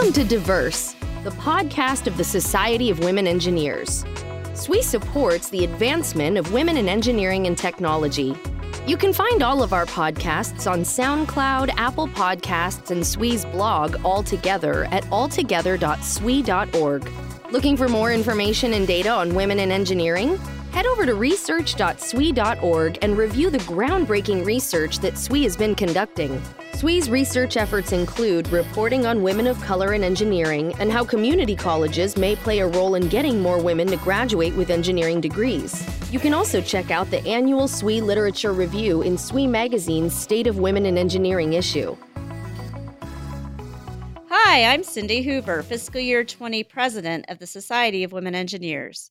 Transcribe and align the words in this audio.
Welcome 0.00 0.14
to 0.14 0.24
Diverse, 0.24 0.96
the 1.24 1.30
podcast 1.32 2.06
of 2.06 2.16
the 2.16 2.24
Society 2.24 2.88
of 2.88 3.00
Women 3.00 3.26
Engineers. 3.26 4.06
SWE 4.54 4.80
supports 4.80 5.50
the 5.50 5.62
advancement 5.62 6.38
of 6.38 6.54
women 6.54 6.78
in 6.78 6.88
engineering 6.88 7.46
and 7.46 7.58
technology. 7.58 8.34
You 8.86 8.96
can 8.96 9.12
find 9.12 9.42
all 9.42 9.62
of 9.62 9.74
our 9.74 9.84
podcasts 9.84 10.70
on 10.70 10.84
SoundCloud, 10.84 11.74
Apple 11.76 12.08
Podcasts, 12.08 12.90
and 12.90 13.06
SWE's 13.06 13.44
blog 13.44 14.02
all 14.02 14.22
together 14.22 14.86
at 14.86 15.04
alltogether.swe.org. 15.04 17.52
Looking 17.52 17.76
for 17.76 17.88
more 17.88 18.10
information 18.10 18.72
and 18.72 18.86
data 18.86 19.10
on 19.10 19.34
women 19.34 19.60
in 19.60 19.70
engineering? 19.70 20.40
Head 20.72 20.86
over 20.86 21.04
to 21.04 21.14
research.swe.org 21.14 22.98
and 23.02 23.18
review 23.18 23.50
the 23.50 23.58
groundbreaking 23.58 24.46
research 24.46 25.00
that 25.00 25.18
SWE 25.18 25.42
has 25.42 25.56
been 25.56 25.74
conducting. 25.74 26.40
SWE's 26.74 27.10
research 27.10 27.56
efforts 27.56 27.90
include 27.90 28.48
reporting 28.48 29.04
on 29.04 29.24
women 29.24 29.48
of 29.48 29.60
color 29.62 29.94
in 29.94 30.04
engineering 30.04 30.72
and 30.78 30.92
how 30.92 31.04
community 31.04 31.56
colleges 31.56 32.16
may 32.16 32.36
play 32.36 32.60
a 32.60 32.68
role 32.68 32.94
in 32.94 33.08
getting 33.08 33.42
more 33.42 33.60
women 33.60 33.88
to 33.88 33.96
graduate 33.96 34.54
with 34.54 34.70
engineering 34.70 35.20
degrees. 35.20 35.84
You 36.12 36.20
can 36.20 36.32
also 36.32 36.60
check 36.60 36.92
out 36.92 37.10
the 37.10 37.26
annual 37.26 37.66
SWE 37.66 38.00
Literature 38.00 38.52
Review 38.52 39.02
in 39.02 39.18
SWE 39.18 39.48
Magazine's 39.48 40.14
State 40.14 40.46
of 40.46 40.60
Women 40.60 40.86
in 40.86 40.96
Engineering 40.96 41.54
issue. 41.54 41.96
Hi, 44.28 44.72
I'm 44.72 44.84
Cindy 44.84 45.22
Hoover, 45.22 45.64
Fiscal 45.64 46.00
Year 46.00 46.22
20 46.22 46.62
President 46.62 47.24
of 47.28 47.40
the 47.40 47.46
Society 47.48 48.04
of 48.04 48.12
Women 48.12 48.36
Engineers. 48.36 49.10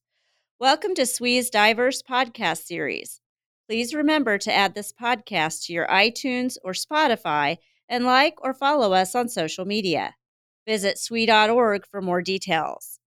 Welcome 0.62 0.94
to 0.96 1.06
SWE's 1.06 1.50
Diverse 1.50 2.02
Podcast 2.02 2.66
Series. 2.66 3.22
Please 3.70 3.94
remember 3.94 4.38
to 4.40 4.54
add 4.54 4.76
this 4.76 4.92
podcast 4.92 5.64
to 5.64 5.74
your 5.74 5.88
iTunes 5.88 6.58
or 6.66 6.74
Spotify 6.74 7.60
and 7.88 8.04
like 8.04 8.36
or 8.44 8.54
follow 8.54 8.92
us 8.92 9.16
on 9.16 9.30
social 9.30 9.64
media. 9.64 10.16
Visit 10.68 10.98
SWE.org 10.98 11.86
for 11.88 12.02
more 12.02 12.22
details. 12.22 13.00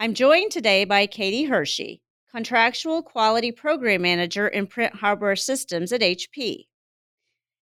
I'm 0.00 0.12
joined 0.12 0.50
today 0.50 0.84
by 0.84 1.06
Katie 1.06 1.48
Hirschey, 1.48 2.00
Contractual 2.28 3.04
Quality 3.04 3.52
Program 3.52 4.02
Manager 4.02 4.48
in 4.48 4.66
Print 4.66 4.96
Hardware 4.96 5.36
Systems 5.36 5.92
at 5.92 6.00
HP. 6.00 6.64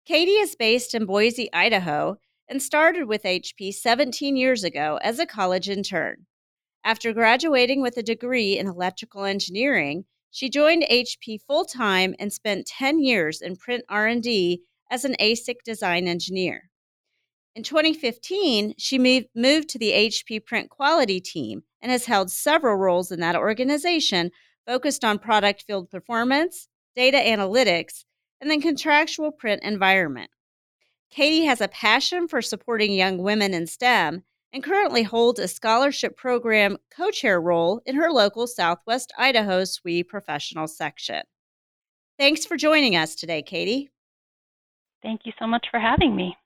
Katie 0.06 0.30
is 0.30 0.56
based 0.56 0.94
in 0.94 1.04
Boise, 1.04 1.52
Idaho, 1.52 2.16
and 2.48 2.62
started 2.62 3.04
with 3.04 3.24
HP 3.24 3.74
17 3.74 4.34
years 4.34 4.64
ago 4.64 4.98
as 5.02 5.18
a 5.18 5.26
college 5.26 5.68
intern. 5.68 6.24
After 6.82 7.12
graduating 7.12 7.82
with 7.82 7.96
a 7.98 8.02
degree 8.02 8.58
in 8.58 8.66
electrical 8.66 9.24
engineering, 9.24 10.06
she 10.30 10.48
joined 10.48 10.84
HP 10.90 11.40
full-time 11.46 12.14
and 12.18 12.32
spent 12.32 12.66
10 12.66 13.00
years 13.00 13.42
in 13.42 13.56
print 13.56 13.84
R&D 13.88 14.62
as 14.90 15.04
an 15.04 15.14
ASIC 15.20 15.56
design 15.64 16.08
engineer. 16.08 16.70
In 17.54 17.62
2015, 17.64 18.74
she 18.78 18.98
moved 19.34 19.68
to 19.68 19.78
the 19.78 19.90
HP 19.90 20.44
print 20.44 20.70
quality 20.70 21.20
team 21.20 21.64
and 21.82 21.92
has 21.92 22.06
held 22.06 22.30
several 22.30 22.76
roles 22.76 23.10
in 23.10 23.20
that 23.20 23.36
organization 23.36 24.30
focused 24.66 25.04
on 25.04 25.18
product 25.18 25.64
field 25.66 25.90
performance, 25.90 26.68
data 26.94 27.18
analytics, 27.18 28.04
and 28.40 28.50
the 28.50 28.58
contractual 28.58 29.32
print 29.32 29.62
environment. 29.62 30.30
Katie 31.10 31.44
has 31.44 31.60
a 31.60 31.68
passion 31.68 32.28
for 32.28 32.40
supporting 32.40 32.92
young 32.92 33.18
women 33.18 33.52
in 33.52 33.66
STEM 33.66 34.22
and 34.52 34.62
currently 34.62 35.02
holds 35.02 35.38
a 35.38 35.48
scholarship 35.48 36.16
program 36.16 36.76
co 36.94 37.10
chair 37.10 37.40
role 37.40 37.80
in 37.86 37.96
her 37.96 38.10
local 38.10 38.46
Southwest 38.46 39.12
Idaho 39.18 39.64
SWE 39.64 40.02
professional 40.02 40.66
section. 40.66 41.22
Thanks 42.18 42.44
for 42.44 42.56
joining 42.56 42.96
us 42.96 43.14
today, 43.14 43.42
Katie. 43.42 43.90
Thank 45.02 45.22
you 45.24 45.32
so 45.38 45.46
much 45.46 45.66
for 45.70 45.80
having 45.80 46.14
me. 46.14 46.36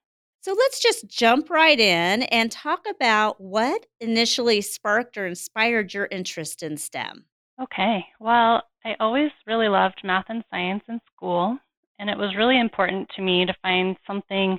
So 0.42 0.52
let's 0.52 0.80
just 0.80 1.08
jump 1.08 1.48
right 1.48 1.80
in 1.80 2.22
and 2.24 2.52
talk 2.52 2.84
about 2.88 3.40
what 3.40 3.86
initially 4.00 4.60
sparked 4.60 5.16
or 5.16 5.26
inspired 5.26 5.94
your 5.94 6.06
interest 6.10 6.62
in 6.62 6.76
STEM. 6.76 7.24
Okay, 7.62 8.04
well, 8.20 8.62
I 8.84 8.94
always 9.00 9.30
really 9.46 9.68
loved 9.68 10.02
math 10.04 10.26
and 10.28 10.44
science 10.50 10.82
in 10.88 11.00
school, 11.14 11.56
and 11.98 12.10
it 12.10 12.18
was 12.18 12.36
really 12.36 12.60
important 12.60 13.08
to 13.16 13.22
me 13.22 13.46
to 13.46 13.54
find 13.62 13.96
something 14.06 14.58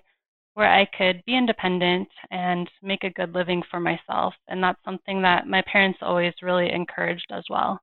where 0.56 0.72
I 0.72 0.86
could 0.98 1.24
be 1.26 1.38
independent 1.38 2.08
and 2.32 2.70
make 2.82 3.04
a 3.04 3.10
good 3.12 3.34
living 3.34 3.62
for 3.70 3.80
myself. 3.80 4.34
And 4.48 4.64
that's 4.64 4.84
something 4.84 5.22
that 5.22 5.48
my 5.48 5.62
parents 5.72 6.00
always 6.02 6.34
really 6.42 6.72
encouraged 6.72 7.28
as 7.32 7.44
well. 7.50 7.80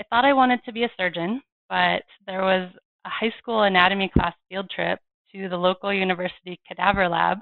I 0.00 0.02
thought 0.04 0.24
I 0.24 0.32
wanted 0.32 0.64
to 0.64 0.72
be 0.72 0.84
a 0.84 0.90
surgeon, 0.96 1.42
but 1.68 2.02
there 2.26 2.42
was 2.42 2.70
a 3.04 3.08
high 3.08 3.32
school 3.38 3.62
anatomy 3.62 4.10
class 4.12 4.34
field 4.48 4.70
trip 4.70 4.98
to 5.32 5.48
the 5.48 5.56
local 5.56 5.92
university 5.92 6.58
cadaver 6.66 7.08
lab 7.08 7.38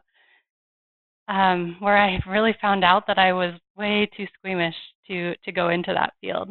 um, 1.29 1.77
where 1.79 1.97
I 1.97 2.21
really 2.29 2.57
found 2.61 2.85
out 2.85 3.07
that 3.07 3.19
I 3.19 3.33
was 3.33 3.55
way 3.77 4.11
too 4.17 4.27
squeamish 4.37 4.75
to, 5.07 5.35
to 5.45 5.53
go 5.53 5.69
into 5.69 5.95
that 5.95 6.13
field. 6.21 6.51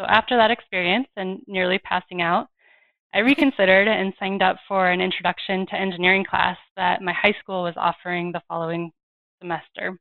So 0.00 0.06
after 0.06 0.36
that 0.36 0.50
experience 0.50 1.08
and 1.16 1.40
nearly 1.46 1.78
passing 1.78 2.22
out, 2.22 2.48
I 3.14 3.20
reconsidered 3.20 3.86
and 3.86 4.12
signed 4.18 4.42
up 4.42 4.56
for 4.66 4.90
an 4.90 5.00
introduction 5.00 5.66
to 5.66 5.76
engineering 5.76 6.24
class 6.28 6.58
that 6.76 7.00
my 7.00 7.12
high 7.12 7.34
school 7.40 7.62
was 7.62 7.74
offering 7.76 8.32
the 8.32 8.42
following 8.48 8.90
semester. 9.40 9.96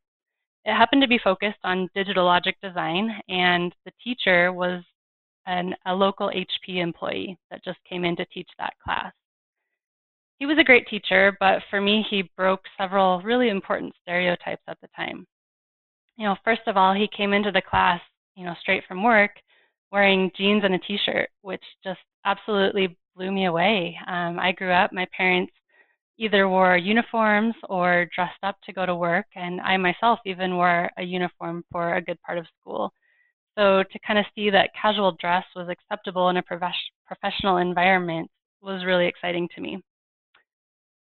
It 0.66 0.74
happened 0.74 1.04
to 1.04 1.08
be 1.08 1.20
focused 1.24 1.60
on 1.64 1.90
digital 1.94 2.26
logic 2.26 2.56
design, 2.64 3.12
and 3.30 3.72
the 3.86 3.92
teacher 4.04 4.52
was 4.52 4.82
an, 5.46 5.76
a 5.86 5.94
local 5.94 6.32
HP 6.32 6.82
employee 6.82 7.38
that 7.52 7.64
just 7.64 7.78
came 7.88 8.04
in 8.04 8.16
to 8.16 8.26
teach 8.26 8.50
that 8.58 8.74
class. 8.84 9.14
He 10.40 10.48
was 10.48 10.58
a 10.58 10.64
great 10.64 10.88
teacher, 10.88 11.38
but 11.40 11.62
for 11.70 11.80
me, 11.80 12.04
he 12.10 12.32
broke 12.36 12.64
several 12.80 13.22
really 13.22 13.50
important 13.50 13.94
stereotypes 14.02 14.64
at 14.68 14.82
the 14.82 14.90
time. 14.96 15.28
You 16.18 16.26
know, 16.26 16.36
first 16.44 16.62
of 16.66 16.78
all, 16.78 16.96
he 16.96 17.08
came 17.16 17.32
into 17.32 17.52
the 17.52 17.62
class, 17.62 18.02
you 18.36 18.44
know, 18.44 18.56
straight 18.60 18.84
from 18.88 19.04
work 19.04 19.32
wearing 19.94 20.32
jeans 20.36 20.64
and 20.66 20.74
a 20.74 20.80
t-shirt, 20.80 21.30
which 21.44 21.64
just 21.84 22.00
absolutely 22.26 22.98
blew 23.16 23.32
me 23.32 23.46
away. 23.46 23.98
Um, 24.08 24.40
I 24.40 24.52
grew 24.52 24.72
up, 24.72 24.92
my 24.92 25.08
parents 25.16 25.54
either 26.18 26.48
wore 26.48 26.78
uniforms 26.78 27.56
or 27.70 28.08
dressed 28.16 28.44
up 28.44 28.58
to 28.64 28.74
go 28.74 28.86
to 28.86 28.96
work, 28.96 29.26
and 29.36 29.60
I 29.62 29.78
myself 29.78 30.20
even 30.26 30.56
wore 30.56 30.90
a 30.98 31.04
uniform 31.04 31.64
for 31.72 31.96
a 31.96 32.02
good 32.02 32.22
part 32.22 32.38
of 32.38 32.46
school. 32.60 32.94
So 33.58 33.84
to 33.84 34.00
kind 34.06 34.20
of 34.20 34.26
see 34.36 34.50
that 34.50 34.72
casual 34.80 35.16
dress 35.20 35.46
was 35.56 35.70
acceptable 35.70 36.30
in 36.30 36.38
a 36.38 36.44
prof- 36.44 36.62
professional 37.06 37.58
environment 37.58 38.30
was 38.62 38.86
really 38.86 39.08
exciting 39.08 39.48
to 39.56 39.62
me. 39.62 39.82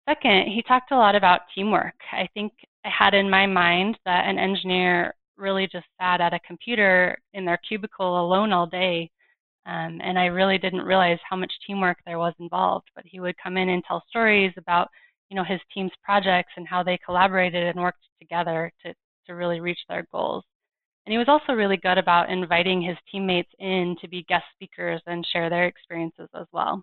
Second, 0.07 0.52
he 0.52 0.62
talked 0.68 0.91
a 0.91 0.97
lot 0.97 1.16
about 1.16 1.41
teamwork. 1.56 1.96
I 2.12 2.28
think 2.34 2.52
I 2.85 2.90
had 2.90 3.13
in 3.13 3.29
my 3.29 3.47
mind 3.47 3.97
that 4.06 4.28
an 4.28 4.38
engineer 4.38 5.16
really 5.38 5.68
just 5.72 5.85
sat 6.00 6.22
at 6.22 6.34
a 6.34 6.40
computer 6.40 7.18
in 7.34 7.46
their 7.46 7.57
cubicle 7.68 8.19
alone 8.19 8.52
all 8.52 8.68
day 8.68 9.09
um, 9.66 10.00
and 10.03 10.19
I 10.19 10.25
really 10.25 10.57
didn't 10.57 10.81
realize 10.81 11.19
how 11.28 11.38
much 11.38 11.51
teamwork 11.66 11.97
there 12.06 12.19
was 12.19 12.34
involved. 12.40 12.90
But 12.96 13.06
he 13.07 13.19
would 13.19 13.35
come 13.41 13.57
in 13.57 13.69
and 13.69 13.84
tell 13.88 14.03
stories 14.09 14.53
about, 14.57 14.90
you 15.29 15.35
know, 15.35 15.44
his 15.44 15.62
team's 15.74 15.91
projects 16.03 16.51
and 16.57 16.68
how 16.68 16.84
they 16.84 17.00
collaborated 17.03 17.63
and 17.63 17.79
worked 17.79 18.03
together 18.19 18.72
to, 18.85 18.94
to 19.28 19.34
really 19.34 19.62
reach 19.62 19.79
their 19.88 20.06
goals. 20.12 20.44
And 21.06 21.12
he 21.12 21.18
was 21.18 21.28
also 21.29 21.53
really 21.53 21.78
good 21.78 21.97
about 21.97 22.29
inviting 22.29 22.81
his 22.81 22.97
teammates 23.12 23.52
in 23.59 23.96
to 24.02 24.07
be 24.07 24.23
guest 24.23 24.46
speakers 24.53 25.02
and 25.06 25.25
share 25.31 25.50
their 25.50 25.66
experiences 25.66 26.29
as 26.34 26.47
well. 26.52 26.81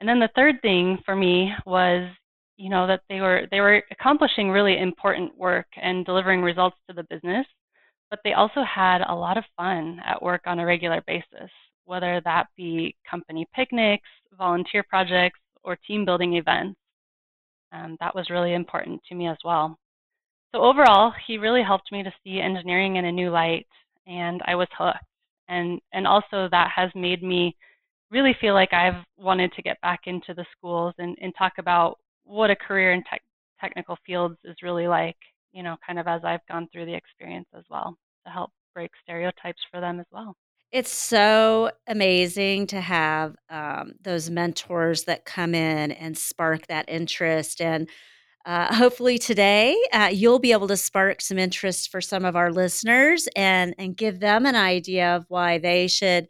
And 0.00 0.08
then 0.08 0.20
the 0.20 0.30
third 0.36 0.60
thing 0.62 0.98
for 1.04 1.16
me 1.16 1.52
was, 1.66 2.08
you 2.56 2.68
know, 2.68 2.86
that 2.86 3.00
they 3.08 3.20
were 3.20 3.46
they 3.50 3.60
were 3.60 3.82
accomplishing 3.90 4.50
really 4.50 4.78
important 4.78 5.36
work 5.36 5.66
and 5.80 6.04
delivering 6.04 6.42
results 6.42 6.76
to 6.88 6.94
the 6.94 7.04
business 7.04 7.46
but 8.14 8.20
they 8.22 8.34
also 8.34 8.62
had 8.62 9.00
a 9.08 9.12
lot 9.12 9.36
of 9.36 9.42
fun 9.56 10.00
at 10.06 10.22
work 10.22 10.42
on 10.46 10.60
a 10.60 10.64
regular 10.64 11.02
basis, 11.04 11.50
whether 11.84 12.20
that 12.24 12.46
be 12.56 12.94
company 13.10 13.44
picnics, 13.52 14.06
volunteer 14.38 14.84
projects, 14.84 15.40
or 15.64 15.76
team 15.84 16.04
building 16.04 16.34
events. 16.34 16.78
Um, 17.72 17.96
that 17.98 18.14
was 18.14 18.30
really 18.30 18.54
important 18.54 19.02
to 19.08 19.16
me 19.16 19.26
as 19.26 19.38
well. 19.44 19.76
So 20.54 20.62
overall, 20.62 21.12
he 21.26 21.38
really 21.38 21.64
helped 21.64 21.90
me 21.90 22.04
to 22.04 22.14
see 22.22 22.38
engineering 22.38 22.94
in 22.94 23.06
a 23.06 23.10
new 23.10 23.30
light, 23.30 23.66
and 24.06 24.40
I 24.46 24.54
was 24.54 24.68
hooked. 24.78 24.98
And 25.48 25.80
and 25.92 26.06
also 26.06 26.48
that 26.52 26.70
has 26.72 26.92
made 26.94 27.20
me 27.20 27.56
really 28.12 28.36
feel 28.40 28.54
like 28.54 28.72
I've 28.72 29.02
wanted 29.18 29.52
to 29.54 29.62
get 29.62 29.80
back 29.80 30.02
into 30.06 30.34
the 30.34 30.46
schools 30.56 30.94
and, 30.98 31.18
and 31.20 31.34
talk 31.36 31.54
about 31.58 31.98
what 32.22 32.48
a 32.48 32.54
career 32.54 32.92
in 32.92 33.02
tech, 33.10 33.22
technical 33.60 33.98
fields 34.06 34.36
is 34.44 34.54
really 34.62 34.86
like, 34.86 35.16
you 35.52 35.64
know, 35.64 35.76
kind 35.84 35.98
of 35.98 36.06
as 36.06 36.20
I've 36.22 36.46
gone 36.48 36.68
through 36.72 36.86
the 36.86 36.94
experience 36.94 37.48
as 37.56 37.64
well 37.68 37.98
to 38.24 38.30
help 38.30 38.50
break 38.74 38.90
stereotypes 39.02 39.60
for 39.70 39.80
them 39.80 40.00
as 40.00 40.06
well. 40.12 40.36
It's 40.72 40.90
so 40.90 41.70
amazing 41.86 42.66
to 42.68 42.80
have 42.80 43.36
um, 43.48 43.92
those 44.00 44.28
mentors 44.28 45.04
that 45.04 45.24
come 45.24 45.54
in 45.54 45.92
and 45.92 46.18
spark 46.18 46.66
that 46.66 46.88
interest. 46.88 47.60
And 47.60 47.88
uh, 48.44 48.74
hopefully 48.74 49.16
today 49.16 49.76
uh, 49.92 50.10
you'll 50.12 50.40
be 50.40 50.50
able 50.50 50.66
to 50.68 50.76
spark 50.76 51.20
some 51.20 51.38
interest 51.38 51.90
for 51.92 52.00
some 52.00 52.24
of 52.24 52.34
our 52.34 52.50
listeners 52.50 53.28
and, 53.36 53.74
and 53.78 53.96
give 53.96 54.18
them 54.18 54.46
an 54.46 54.56
idea 54.56 55.14
of 55.14 55.24
why 55.28 55.58
they 55.58 55.86
should 55.86 56.26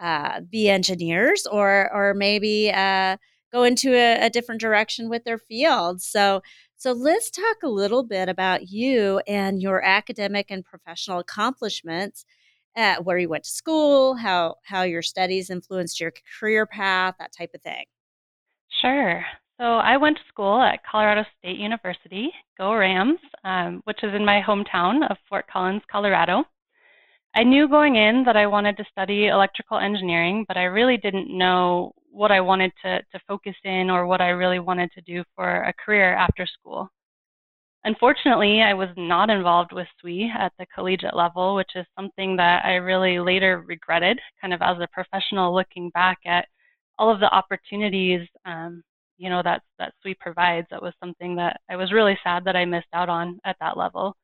uh, 0.00 0.42
be 0.42 0.70
engineers 0.70 1.44
or, 1.50 1.90
or 1.92 2.14
maybe 2.14 2.70
uh, 2.72 3.16
go 3.52 3.64
into 3.64 3.94
a, 3.94 4.26
a 4.26 4.30
different 4.30 4.60
direction 4.60 5.08
with 5.08 5.24
their 5.24 5.38
field. 5.38 6.00
So, 6.00 6.42
So 6.80 6.92
let's 6.92 7.28
talk 7.28 7.64
a 7.64 7.68
little 7.68 8.04
bit 8.04 8.28
about 8.28 8.68
you 8.68 9.20
and 9.26 9.60
your 9.60 9.84
academic 9.84 10.46
and 10.52 10.64
professional 10.64 11.18
accomplishments 11.18 12.24
where 13.02 13.18
you 13.18 13.28
went 13.28 13.42
to 13.42 13.50
school, 13.50 14.14
how 14.14 14.54
how 14.62 14.82
your 14.82 15.02
studies 15.02 15.50
influenced 15.50 15.98
your 15.98 16.12
career 16.38 16.66
path, 16.66 17.16
that 17.18 17.32
type 17.36 17.50
of 17.52 17.62
thing. 17.62 17.84
Sure. 18.80 19.24
So 19.60 19.64
I 19.64 19.96
went 19.96 20.18
to 20.18 20.22
school 20.28 20.60
at 20.62 20.78
Colorado 20.88 21.24
State 21.40 21.58
University, 21.58 22.30
go 22.56 22.72
Rams, 22.72 23.18
um, 23.42 23.80
which 23.82 24.04
is 24.04 24.14
in 24.14 24.24
my 24.24 24.40
hometown 24.40 25.10
of 25.10 25.16
Fort 25.28 25.46
Collins, 25.52 25.82
Colorado. 25.90 26.44
I 27.34 27.42
knew 27.42 27.68
going 27.68 27.96
in 27.96 28.22
that 28.24 28.36
I 28.36 28.46
wanted 28.46 28.76
to 28.76 28.84
study 28.92 29.26
electrical 29.26 29.78
engineering, 29.78 30.44
but 30.46 30.56
I 30.56 30.64
really 30.64 30.96
didn't 30.96 31.36
know 31.36 31.92
what 32.10 32.32
I 32.32 32.40
wanted 32.40 32.72
to, 32.82 32.98
to 32.98 33.20
focus 33.26 33.54
in 33.64 33.90
or 33.90 34.06
what 34.06 34.20
I 34.20 34.28
really 34.28 34.58
wanted 34.58 34.90
to 34.92 35.00
do 35.00 35.24
for 35.34 35.64
a 35.64 35.72
career 35.72 36.14
after 36.14 36.46
school. 36.46 36.90
Unfortunately, 37.84 38.60
I 38.60 38.74
was 38.74 38.88
not 38.96 39.30
involved 39.30 39.72
with 39.72 39.86
SWE 40.00 40.30
at 40.36 40.52
the 40.58 40.66
collegiate 40.74 41.16
level, 41.16 41.54
which 41.54 41.70
is 41.76 41.86
something 41.96 42.36
that 42.36 42.64
I 42.64 42.74
really 42.74 43.20
later 43.20 43.64
regretted, 43.66 44.18
kind 44.40 44.52
of 44.52 44.60
as 44.62 44.76
a 44.80 44.88
professional 44.92 45.54
looking 45.54 45.90
back 45.90 46.18
at 46.26 46.46
all 46.98 47.12
of 47.12 47.20
the 47.20 47.32
opportunities, 47.32 48.28
um, 48.44 48.82
you 49.16 49.30
know, 49.30 49.42
that 49.44 49.62
that 49.78 49.94
SWE 50.02 50.14
provides. 50.18 50.66
That 50.70 50.82
was 50.82 50.92
something 51.00 51.36
that 51.36 51.60
I 51.70 51.76
was 51.76 51.92
really 51.92 52.18
sad 52.24 52.44
that 52.44 52.56
I 52.56 52.64
missed 52.64 52.88
out 52.92 53.08
on 53.08 53.38
at 53.44 53.56
that 53.60 53.76
level. 53.76 54.16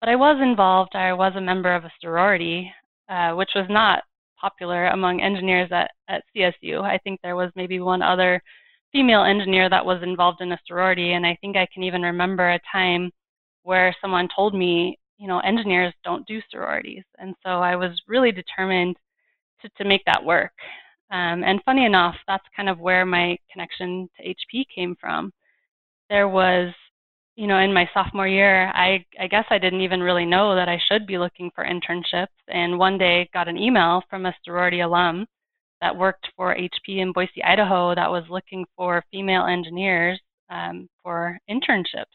But 0.00 0.08
I 0.08 0.16
was 0.16 0.38
involved. 0.42 0.94
I 0.94 1.12
was 1.12 1.32
a 1.36 1.40
member 1.40 1.74
of 1.74 1.84
a 1.84 1.92
sorority, 2.00 2.72
uh, 3.08 3.32
which 3.34 3.50
was 3.54 3.66
not 3.70 4.02
popular 4.40 4.86
among 4.88 5.20
engineers 5.20 5.70
at, 5.72 5.90
at 6.08 6.24
CSU. 6.34 6.82
I 6.82 6.98
think 6.98 7.20
there 7.22 7.36
was 7.36 7.50
maybe 7.56 7.80
one 7.80 8.02
other 8.02 8.42
female 8.92 9.24
engineer 9.24 9.68
that 9.68 9.84
was 9.84 10.02
involved 10.02 10.40
in 10.40 10.52
a 10.52 10.60
sorority, 10.66 11.12
and 11.12 11.26
I 11.26 11.36
think 11.40 11.56
I 11.56 11.68
can 11.72 11.82
even 11.82 12.02
remember 12.02 12.50
a 12.50 12.60
time 12.72 13.10
where 13.62 13.94
someone 14.00 14.28
told 14.34 14.54
me, 14.54 14.98
you 15.18 15.28
know, 15.28 15.40
engineers 15.40 15.92
don't 16.04 16.26
do 16.26 16.40
sororities. 16.50 17.04
And 17.18 17.34
so 17.42 17.50
I 17.50 17.76
was 17.76 18.00
really 18.06 18.32
determined 18.32 18.96
to, 19.62 19.68
to 19.76 19.84
make 19.84 20.04
that 20.06 20.24
work. 20.24 20.52
Um, 21.10 21.42
and 21.44 21.60
funny 21.64 21.84
enough, 21.84 22.14
that's 22.26 22.44
kind 22.56 22.68
of 22.68 22.78
where 22.78 23.04
my 23.04 23.36
connection 23.50 24.08
to 24.16 24.28
HP 24.28 24.64
came 24.74 24.96
from. 25.00 25.32
There 26.08 26.28
was 26.28 26.72
you 27.38 27.46
know, 27.46 27.58
in 27.60 27.72
my 27.72 27.88
sophomore 27.94 28.26
year, 28.26 28.66
I, 28.74 29.04
I 29.20 29.28
guess 29.28 29.44
I 29.48 29.58
didn't 29.58 29.82
even 29.82 30.00
really 30.00 30.26
know 30.26 30.56
that 30.56 30.68
I 30.68 30.76
should 30.88 31.06
be 31.06 31.18
looking 31.18 31.52
for 31.54 31.64
internships. 31.64 32.26
And 32.48 32.80
one 32.80 32.98
day 32.98 33.30
got 33.32 33.46
an 33.46 33.56
email 33.56 34.02
from 34.10 34.26
a 34.26 34.34
sorority 34.44 34.80
alum 34.80 35.24
that 35.80 35.96
worked 35.96 36.26
for 36.36 36.56
HP 36.56 36.98
in 36.98 37.12
Boise, 37.12 37.44
Idaho, 37.44 37.94
that 37.94 38.10
was 38.10 38.24
looking 38.28 38.64
for 38.76 39.04
female 39.12 39.46
engineers 39.46 40.18
um, 40.50 40.88
for 41.00 41.38
internships 41.48 42.06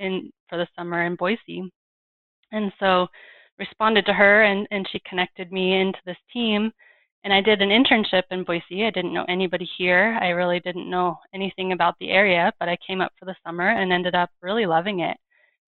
in 0.00 0.32
for 0.48 0.58
the 0.58 0.66
summer 0.76 1.06
in 1.06 1.14
Boise. 1.14 1.70
And 2.50 2.72
so 2.80 3.06
responded 3.60 4.04
to 4.06 4.12
her 4.12 4.42
and, 4.42 4.66
and 4.72 4.88
she 4.90 5.00
connected 5.08 5.52
me 5.52 5.80
into 5.80 6.00
this 6.04 6.18
team 6.32 6.72
and 7.24 7.32
I 7.32 7.40
did 7.40 7.62
an 7.62 7.70
internship 7.70 8.24
in 8.30 8.44
Boise. 8.44 8.84
I 8.84 8.90
didn't 8.90 9.14
know 9.14 9.24
anybody 9.28 9.68
here. 9.78 10.18
I 10.20 10.28
really 10.28 10.60
didn't 10.60 10.90
know 10.90 11.18
anything 11.34 11.72
about 11.72 11.94
the 11.98 12.10
area, 12.10 12.52
but 12.60 12.68
I 12.68 12.76
came 12.86 13.00
up 13.00 13.12
for 13.18 13.24
the 13.24 13.34
summer 13.44 13.66
and 13.70 13.90
ended 13.90 14.14
up 14.14 14.28
really 14.42 14.66
loving 14.66 15.00
it. 15.00 15.16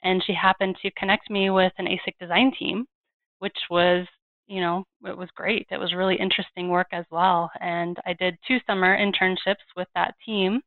And 0.05 0.23
she 0.27 0.35
happened 0.35 0.77
to 0.83 0.91
connect 0.93 1.31
me 1.31 1.49
with 1.49 1.73
an 1.79 1.87
ASIC 1.87 2.13
design 2.21 2.53
team, 2.59 2.85
which 3.39 3.57
was, 3.71 4.07
you 4.47 4.61
know, 4.61 4.85
it 5.07 5.17
was 5.17 5.31
great. 5.35 5.67
It 5.71 5.79
was 5.79 5.95
really 5.95 6.17
interesting 6.17 6.69
work 6.69 6.89
as 6.93 7.07
well. 7.11 7.51
And 7.63 7.97
I 8.05 8.13
did 8.13 8.37
two 8.47 8.59
summer 8.67 8.95
internships 8.95 9.65
with 9.77 9.89
that 9.95 10.15
team. 10.27 10.61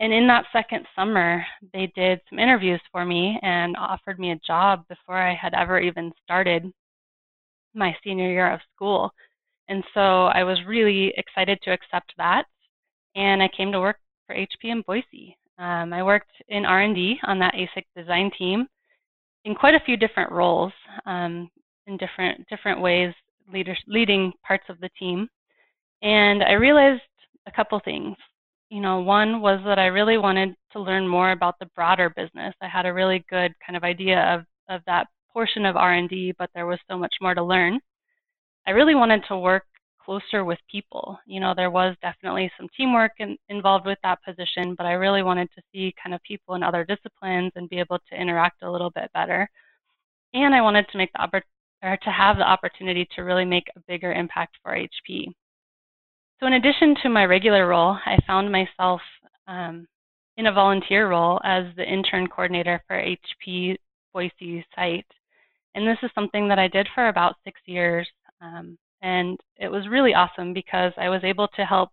And 0.00 0.12
in 0.12 0.26
that 0.28 0.46
second 0.54 0.86
summer, 0.96 1.44
they 1.74 1.92
did 1.94 2.20
some 2.30 2.38
interviews 2.38 2.80
for 2.90 3.04
me 3.04 3.38
and 3.42 3.76
offered 3.76 4.18
me 4.18 4.30
a 4.30 4.40
job 4.46 4.84
before 4.88 5.18
I 5.18 5.34
had 5.34 5.52
ever 5.52 5.78
even 5.78 6.12
started 6.24 6.72
my 7.74 7.94
senior 8.02 8.30
year 8.30 8.50
of 8.50 8.60
school. 8.74 9.12
And 9.68 9.84
so 9.94 10.26
I 10.26 10.44
was 10.44 10.58
really 10.66 11.12
excited 11.16 11.58
to 11.62 11.72
accept 11.72 12.12
that, 12.16 12.44
and 13.14 13.42
I 13.42 13.48
came 13.48 13.70
to 13.72 13.80
work 13.80 13.98
for 14.26 14.34
HP 14.34 14.64
in 14.64 14.82
Boise. 14.86 15.36
Um, 15.58 15.92
I 15.92 16.02
worked 16.02 16.30
in 16.48 16.64
R&D 16.64 17.18
on 17.24 17.38
that 17.40 17.54
ASIC 17.54 17.84
design 17.96 18.30
team 18.38 18.66
in 19.44 19.54
quite 19.54 19.74
a 19.74 19.80
few 19.80 19.96
different 19.96 20.30
roles, 20.30 20.72
um, 21.06 21.50
in 21.86 21.96
different 21.96 22.46
different 22.48 22.80
ways, 22.80 23.12
leader, 23.52 23.76
leading 23.86 24.32
parts 24.46 24.64
of 24.68 24.78
the 24.80 24.90
team. 24.98 25.28
And 26.02 26.42
I 26.42 26.52
realized 26.52 27.02
a 27.46 27.52
couple 27.52 27.80
things. 27.84 28.16
You 28.70 28.80
know, 28.80 29.00
one 29.00 29.40
was 29.40 29.60
that 29.64 29.78
I 29.78 29.86
really 29.86 30.18
wanted 30.18 30.54
to 30.72 30.80
learn 30.80 31.08
more 31.08 31.32
about 31.32 31.58
the 31.58 31.70
broader 31.74 32.10
business. 32.10 32.54
I 32.60 32.68
had 32.68 32.86
a 32.86 32.92
really 32.92 33.24
good 33.30 33.52
kind 33.64 33.76
of 33.76 33.82
idea 33.82 34.20
of, 34.34 34.44
of 34.68 34.82
that 34.86 35.06
portion 35.32 35.64
of 35.64 35.76
R&D, 35.76 36.34
but 36.38 36.50
there 36.54 36.66
was 36.66 36.78
so 36.90 36.98
much 36.98 37.14
more 37.20 37.34
to 37.34 37.42
learn. 37.42 37.80
I 38.68 38.72
really 38.72 38.94
wanted 38.94 39.22
to 39.28 39.38
work 39.38 39.64
closer 40.04 40.44
with 40.44 40.58
people. 40.70 41.18
You 41.24 41.40
know, 41.40 41.54
there 41.56 41.70
was 41.70 41.96
definitely 42.02 42.52
some 42.58 42.68
teamwork 42.76 43.12
in, 43.18 43.38
involved 43.48 43.86
with 43.86 43.96
that 44.02 44.22
position, 44.22 44.74
but 44.76 44.84
I 44.84 44.92
really 44.92 45.22
wanted 45.22 45.48
to 45.54 45.62
see 45.72 45.94
kind 46.02 46.14
of 46.14 46.22
people 46.22 46.54
in 46.54 46.62
other 46.62 46.84
disciplines 46.84 47.50
and 47.56 47.70
be 47.70 47.78
able 47.78 47.98
to 47.98 48.20
interact 48.20 48.62
a 48.62 48.70
little 48.70 48.90
bit 48.90 49.10
better. 49.14 49.48
And 50.34 50.54
I 50.54 50.60
wanted 50.60 50.86
to 50.90 50.98
make 50.98 51.10
the 51.14 51.42
or 51.82 51.96
to 51.96 52.10
have 52.10 52.36
the 52.36 52.42
opportunity 52.42 53.08
to 53.16 53.22
really 53.22 53.46
make 53.46 53.64
a 53.74 53.80
bigger 53.88 54.12
impact 54.12 54.56
for 54.62 54.76
HP. 54.76 55.32
So 56.40 56.46
in 56.46 56.54
addition 56.54 56.94
to 57.02 57.08
my 57.08 57.24
regular 57.24 57.66
role, 57.66 57.96
I 58.04 58.18
found 58.26 58.52
myself 58.52 59.00
um, 59.46 59.86
in 60.36 60.46
a 60.46 60.52
volunteer 60.52 61.08
role 61.08 61.40
as 61.42 61.64
the 61.76 61.90
intern 61.90 62.26
coordinator 62.26 62.82
for 62.86 63.02
HP 63.02 63.76
Boise 64.12 64.66
site. 64.74 65.06
And 65.74 65.86
this 65.86 65.98
is 66.02 66.10
something 66.14 66.48
that 66.48 66.58
I 66.58 66.68
did 66.68 66.86
for 66.94 67.08
about 67.08 67.36
six 67.44 67.60
years. 67.64 68.06
Um, 68.40 68.78
and 69.02 69.38
it 69.56 69.68
was 69.68 69.88
really 69.88 70.14
awesome 70.14 70.52
because 70.52 70.92
I 70.96 71.08
was 71.08 71.22
able 71.24 71.48
to 71.48 71.64
help 71.64 71.90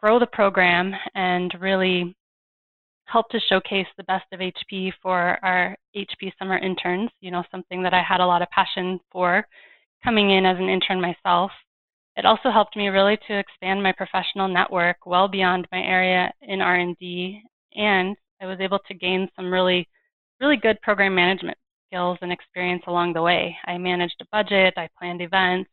grow 0.00 0.18
the 0.18 0.26
program 0.26 0.92
and 1.14 1.52
really 1.60 2.14
help 3.06 3.28
to 3.30 3.40
showcase 3.48 3.86
the 3.96 4.04
best 4.04 4.24
of 4.32 4.40
HP 4.40 4.92
for 5.02 5.38
our 5.42 5.76
HP 5.94 6.32
summer 6.38 6.58
interns, 6.58 7.10
you 7.20 7.30
know, 7.30 7.44
something 7.50 7.82
that 7.82 7.94
I 7.94 8.02
had 8.02 8.20
a 8.20 8.26
lot 8.26 8.42
of 8.42 8.48
passion 8.50 8.98
for 9.12 9.46
coming 10.02 10.30
in 10.30 10.46
as 10.46 10.58
an 10.58 10.68
intern 10.68 11.00
myself. 11.00 11.50
It 12.16 12.24
also 12.24 12.50
helped 12.50 12.76
me 12.76 12.88
really 12.88 13.18
to 13.28 13.38
expand 13.38 13.82
my 13.82 13.92
professional 13.92 14.48
network 14.48 15.04
well 15.04 15.28
beyond 15.28 15.66
my 15.72 15.82
area 15.82 16.32
in 16.42 16.60
R&D 16.60 17.42
and 17.74 18.16
I 18.40 18.46
was 18.46 18.60
able 18.60 18.78
to 18.86 18.94
gain 18.94 19.28
some 19.36 19.52
really 19.52 19.88
really 20.40 20.56
good 20.56 20.80
program 20.82 21.14
management 21.14 21.56
skills 21.94 22.18
and 22.22 22.32
experience 22.32 22.82
along 22.88 23.12
the 23.12 23.22
way. 23.22 23.56
I 23.66 23.78
managed 23.78 24.16
a 24.20 24.26
budget, 24.32 24.74
I 24.76 24.88
planned 24.98 25.22
events. 25.22 25.70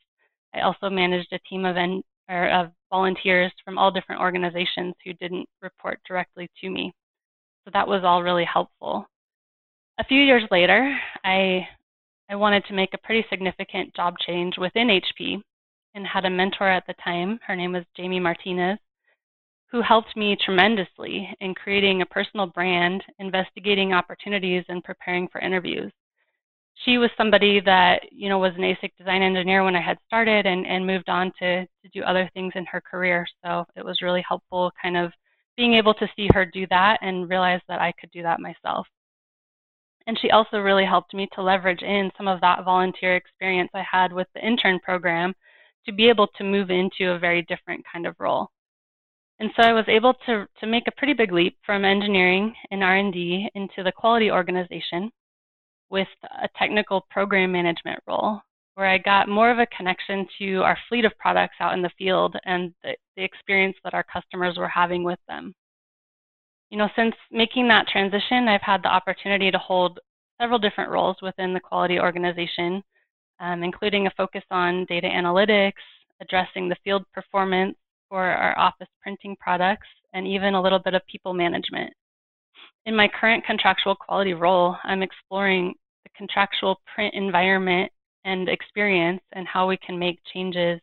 I 0.54 0.62
also 0.62 0.90
managed 0.90 1.34
a 1.34 1.40
team 1.50 1.66
of, 1.66 1.78
en- 1.78 2.04
or 2.30 2.48
of 2.50 2.72
volunteers 2.92 3.52
from 3.66 3.78
all 3.80 3.90
different 3.90 4.22
organizations 4.22 4.94
who 5.04 5.14
didn't 5.14 5.50
report 5.62 6.00
directly 6.08 6.48
to 6.62 6.70
me. 6.70 6.94
So 7.66 7.72
that 7.74 7.88
was 7.88 8.04
all 8.04 8.22
really 8.22 8.46
helpful. 8.46 9.08
A 10.00 10.04
few 10.04 10.22
years 10.22 10.44
later, 10.52 10.96
I, 11.24 11.68
I 12.30 12.36
wanted 12.36 12.66
to 12.66 12.74
make 12.74 12.94
a 12.94 13.00
pretty 13.00 13.26
significant 13.30 13.96
job 13.96 14.16
change 14.26 14.56
within 14.60 14.90
HP 14.90 15.42
and 15.96 16.06
had 16.06 16.26
a 16.26 16.30
mentor 16.30 16.70
at 16.70 16.86
the 16.86 16.96
time. 17.04 17.40
Her 17.48 17.56
name 17.56 17.74
was 17.74 17.84
Jamie 17.98 18.20
Martinez, 18.20 18.78
who 19.72 19.82
helped 19.82 20.16
me 20.16 20.38
tremendously 20.46 21.36
in 21.40 21.56
creating 21.56 22.02
a 22.02 22.06
personal 22.06 22.46
brand, 22.46 23.04
investigating 23.18 23.94
opportunities, 23.94 24.64
and 24.70 24.84
preparing 24.84 25.28
for 25.28 25.42
interviews 25.42 25.92
she 26.76 26.98
was 26.98 27.10
somebody 27.18 27.60
that 27.62 28.02
you 28.12 28.30
know 28.30 28.40
was 28.40 28.54
an 28.58 28.64
ASIC 28.64 28.92
design 28.98 29.22
engineer 29.22 29.64
when 29.64 29.76
I 29.76 29.82
had 29.82 29.98
started 30.08 30.46
and, 30.46 30.66
and 30.66 30.86
moved 30.86 31.10
on 31.10 31.32
to, 31.40 31.66
to 31.66 31.90
do 31.94 32.02
other 32.04 32.30
things 32.34 32.54
in 32.56 32.66
her 32.66 32.82
career. 32.82 33.26
So 33.44 33.66
it 33.76 33.86
was 33.86 34.02
really 34.02 34.24
helpful 34.28 34.72
kind 34.82 34.98
of 34.98 35.12
being 35.58 35.74
able 35.76 35.94
to 35.96 36.08
see 36.16 36.28
her 36.34 36.46
do 36.46 36.66
that 36.70 36.98
and 37.02 37.30
realize 37.30 37.62
that 37.68 37.82
I 37.82 37.94
could 38.00 38.12
do 38.12 38.24
that 38.24 38.40
myself. 38.40 38.88
And 40.08 40.18
she 40.20 40.32
also 40.32 40.58
really 40.58 40.86
helped 40.86 41.14
me 41.14 41.28
to 41.34 41.44
leverage 41.44 41.84
in 41.84 42.10
some 42.18 42.28
of 42.28 42.42
that 42.42 42.66
volunteer 42.66 43.16
experience 43.16 43.70
I 43.74 43.84
had 43.90 44.12
with 44.12 44.28
the 44.34 44.46
intern 44.46 44.80
program 44.80 45.34
to 45.86 45.94
be 45.94 46.10
able 46.10 46.28
to 46.38 46.44
move 46.44 46.70
into 46.72 47.12
a 47.12 47.20
very 47.20 47.44
different 47.44 47.84
kind 47.92 48.08
of 48.08 48.16
role. 48.20 48.50
And 49.40 49.52
so 49.56 49.64
I 49.64 49.74
was 49.74 49.86
able 49.88 50.14
to, 50.26 50.46
to 50.60 50.68
make 50.68 50.84
a 50.88 50.92
pretty 50.98 51.14
big 51.14 51.32
leap 51.32 51.58
from 51.66 51.86
engineering 51.86 52.54
and 52.72 52.84
R&D 52.84 53.50
into 53.56 53.84
the 53.84 53.92
quality 53.92 54.32
organization 54.32 55.12
with 55.92 56.08
a 56.42 56.48
technical 56.58 57.06
program 57.12 57.52
management 57.52 58.00
role 58.08 58.42
where 58.76 58.88
I 58.88 58.98
got 58.98 59.28
more 59.28 59.52
of 59.52 59.60
a 59.60 59.68
connection 59.68 60.26
to 60.40 60.62
our 60.64 60.78
fleet 60.88 61.06
of 61.06 61.18
products 61.20 61.56
out 61.60 61.74
in 61.74 61.82
the 61.82 61.92
field 61.98 62.36
and 62.46 62.74
the, 62.84 62.96
the, 63.18 63.24
experience 63.24 63.76
that 63.84 63.94
our 63.94 64.04
customers 64.04 64.58
were 64.58 64.68
having 64.68 65.04
with 65.04 65.20
them. 65.28 65.54
You 66.70 66.78
know, 66.78 66.88
since 66.96 67.14
making 67.32 67.68
that 67.68 67.88
transition, 67.88 68.48
I've 68.48 68.62
had 68.62 68.82
the 68.82 68.88
opportunity 68.88 69.52
to 69.52 69.58
hold 69.58 70.00
several 70.42 70.58
different 70.58 70.90
roles 70.90 71.18
within 71.22 71.54
the 71.54 71.60
quality 71.60 72.00
organization, 72.00 72.82
um, 73.42 73.62
including 73.62 74.08
a 74.08 74.12
focus 74.16 74.44
on 74.50 74.86
data 74.86 75.08
analytics, 75.08 75.74
addressing 76.22 76.70
the 76.70 76.78
field 76.84 77.04
performance 77.14 77.76
for 78.10 78.24
our 78.24 78.58
office 78.58 78.88
printing 79.04 79.36
products, 79.40 79.88
and 80.14 80.26
even 80.26 80.54
a 80.54 80.62
little 80.62 80.80
bit 80.80 80.94
of 80.94 81.02
people 81.08 81.34
management. 81.34 81.94
in 82.86 82.96
my 82.96 83.08
current 83.08 83.46
contractual 83.46 83.96
quality 83.96 84.34
role, 84.34 84.76
I'm 84.84 85.04
exploring 85.04 85.76
contractual 86.18 86.80
print 86.94 87.14
environment 87.14 87.92
and 88.26 88.50
experience 88.50 89.22
and 89.34 89.48
how 89.48 89.68
we 89.68 89.78
can 89.78 89.98
make 89.98 90.20
changes 90.34 90.80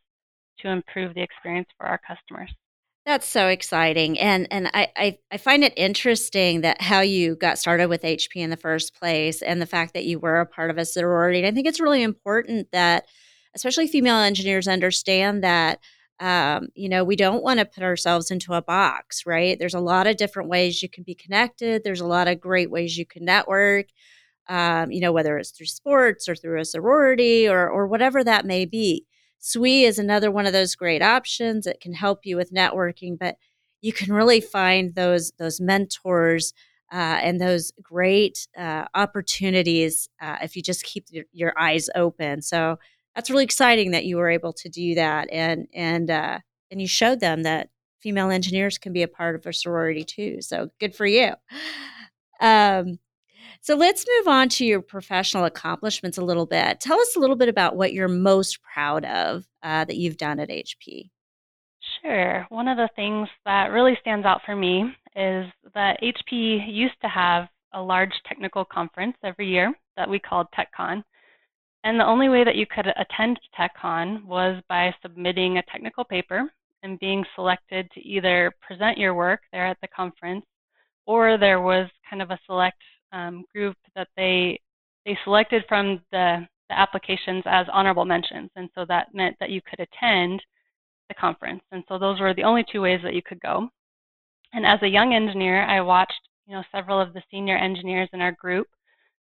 to 0.60 0.68
improve 0.68 1.14
the 1.14 1.22
experience 1.22 1.68
for 1.76 1.86
our 1.86 2.00
customers. 2.06 2.52
That's 3.06 3.26
so 3.26 3.48
exciting. 3.48 4.18
And 4.18 4.46
and 4.50 4.68
I, 4.74 4.88
I, 4.94 5.18
I 5.32 5.36
find 5.38 5.64
it 5.64 5.72
interesting 5.76 6.60
that 6.60 6.82
how 6.82 7.00
you 7.00 7.36
got 7.36 7.58
started 7.58 7.88
with 7.88 8.02
HP 8.02 8.36
in 8.36 8.50
the 8.50 8.56
first 8.56 8.94
place 8.94 9.40
and 9.40 9.62
the 9.62 9.66
fact 9.66 9.94
that 9.94 10.04
you 10.04 10.18
were 10.18 10.40
a 10.40 10.46
part 10.46 10.70
of 10.70 10.76
a 10.76 10.84
sorority. 10.84 11.38
And 11.38 11.46
I 11.46 11.52
think 11.52 11.66
it's 11.66 11.80
really 11.80 12.02
important 12.02 12.70
that 12.72 13.06
especially 13.54 13.86
female 13.86 14.18
engineers 14.18 14.68
understand 14.68 15.42
that 15.42 15.80
um, 16.20 16.68
you 16.74 16.88
know, 16.88 17.04
we 17.04 17.16
don't 17.16 17.44
want 17.44 17.60
to 17.60 17.64
put 17.64 17.84
ourselves 17.84 18.30
into 18.30 18.52
a 18.52 18.62
box, 18.62 19.24
right? 19.24 19.58
There's 19.58 19.74
a 19.74 19.80
lot 19.80 20.06
of 20.06 20.16
different 20.16 20.48
ways 20.48 20.82
you 20.82 20.88
can 20.88 21.04
be 21.04 21.14
connected. 21.14 21.84
There's 21.84 22.00
a 22.00 22.06
lot 22.06 22.28
of 22.28 22.40
great 22.40 22.70
ways 22.70 22.98
you 22.98 23.06
can 23.06 23.24
network. 23.24 23.86
Um, 24.48 24.90
you 24.90 25.00
know, 25.00 25.12
whether 25.12 25.36
it's 25.36 25.50
through 25.50 25.66
sports 25.66 26.28
or 26.28 26.34
through 26.34 26.60
a 26.60 26.64
sorority 26.64 27.46
or 27.48 27.68
or 27.68 27.86
whatever 27.86 28.24
that 28.24 28.46
may 28.46 28.64
be. 28.64 29.04
SWE 29.40 29.84
is 29.84 29.98
another 29.98 30.30
one 30.30 30.46
of 30.46 30.52
those 30.52 30.74
great 30.74 31.02
options. 31.02 31.66
It 31.66 31.80
can 31.80 31.92
help 31.92 32.20
you 32.24 32.36
with 32.36 32.52
networking, 32.52 33.18
but 33.18 33.36
you 33.80 33.92
can 33.92 34.12
really 34.12 34.40
find 34.40 34.94
those 34.94 35.32
those 35.38 35.60
mentors 35.60 36.52
uh, 36.92 37.20
and 37.22 37.40
those 37.40 37.72
great 37.82 38.48
uh, 38.56 38.86
opportunities 38.94 40.08
uh, 40.20 40.38
if 40.42 40.56
you 40.56 40.62
just 40.62 40.84
keep 40.84 41.06
your, 41.10 41.24
your 41.32 41.52
eyes 41.58 41.88
open. 41.94 42.40
So 42.42 42.78
that's 43.14 43.30
really 43.30 43.44
exciting 43.44 43.90
that 43.90 44.04
you 44.04 44.16
were 44.16 44.30
able 44.30 44.52
to 44.54 44.68
do 44.68 44.94
that 44.94 45.28
and 45.30 45.66
and 45.74 46.10
uh, 46.10 46.38
and 46.70 46.80
you 46.80 46.88
showed 46.88 47.20
them 47.20 47.42
that 47.42 47.68
female 48.00 48.30
engineers 48.30 48.78
can 48.78 48.92
be 48.92 49.02
a 49.02 49.08
part 49.08 49.34
of 49.34 49.44
a 49.46 49.52
sorority 49.52 50.04
too. 50.04 50.40
So 50.40 50.70
good 50.80 50.94
for 50.94 51.06
you. 51.06 51.32
Um, 52.40 52.98
so 53.60 53.74
let's 53.74 54.04
move 54.18 54.28
on 54.28 54.48
to 54.50 54.64
your 54.64 54.80
professional 54.80 55.44
accomplishments 55.44 56.18
a 56.18 56.24
little 56.24 56.46
bit. 56.46 56.80
Tell 56.80 57.00
us 57.00 57.16
a 57.16 57.20
little 57.20 57.36
bit 57.36 57.48
about 57.48 57.76
what 57.76 57.92
you're 57.92 58.08
most 58.08 58.58
proud 58.62 59.04
of 59.04 59.44
uh, 59.62 59.84
that 59.84 59.96
you've 59.96 60.16
done 60.16 60.40
at 60.40 60.48
HP. 60.48 61.10
Sure. 62.02 62.46
One 62.50 62.68
of 62.68 62.76
the 62.76 62.88
things 62.96 63.28
that 63.44 63.72
really 63.72 63.96
stands 64.00 64.26
out 64.26 64.40
for 64.44 64.54
me 64.54 64.84
is 65.16 65.46
that 65.74 66.00
HP 66.02 66.72
used 66.72 67.00
to 67.02 67.08
have 67.08 67.48
a 67.74 67.82
large 67.82 68.12
technical 68.26 68.64
conference 68.64 69.16
every 69.24 69.48
year 69.48 69.72
that 69.96 70.08
we 70.08 70.18
called 70.18 70.46
TechCon. 70.56 71.02
And 71.84 71.98
the 71.98 72.06
only 72.06 72.28
way 72.28 72.44
that 72.44 72.56
you 72.56 72.66
could 72.66 72.86
attend 72.86 73.38
TechCon 73.58 74.24
was 74.24 74.62
by 74.68 74.94
submitting 75.02 75.58
a 75.58 75.62
technical 75.70 76.04
paper 76.04 76.50
and 76.82 76.98
being 76.98 77.24
selected 77.34 77.90
to 77.92 78.00
either 78.00 78.52
present 78.60 78.98
your 78.98 79.14
work 79.14 79.40
there 79.52 79.66
at 79.66 79.78
the 79.80 79.88
conference, 79.88 80.44
or 81.06 81.36
there 81.38 81.60
was 81.60 81.88
kind 82.08 82.22
of 82.22 82.30
a 82.30 82.38
select 82.46 82.78
um, 83.12 83.44
group 83.54 83.76
that 83.94 84.08
they 84.16 84.60
they 85.04 85.16
selected 85.24 85.64
from 85.68 86.00
the, 86.12 86.46
the 86.68 86.78
applications 86.78 87.42
as 87.46 87.66
honorable 87.72 88.04
mentions, 88.04 88.50
and 88.56 88.68
so 88.74 88.84
that 88.86 89.14
meant 89.14 89.36
that 89.40 89.50
you 89.50 89.60
could 89.62 89.80
attend 89.80 90.42
the 91.08 91.14
conference. 91.14 91.62
And 91.72 91.82
so 91.88 91.98
those 91.98 92.20
were 92.20 92.34
the 92.34 92.42
only 92.44 92.64
two 92.70 92.82
ways 92.82 93.00
that 93.02 93.14
you 93.14 93.22
could 93.22 93.40
go. 93.40 93.68
And 94.52 94.66
as 94.66 94.80
a 94.82 94.88
young 94.88 95.14
engineer, 95.14 95.62
I 95.64 95.80
watched 95.80 96.20
you 96.46 96.54
know 96.54 96.62
several 96.72 97.00
of 97.00 97.14
the 97.14 97.22
senior 97.30 97.56
engineers 97.56 98.08
in 98.12 98.20
our 98.20 98.32
group 98.32 98.66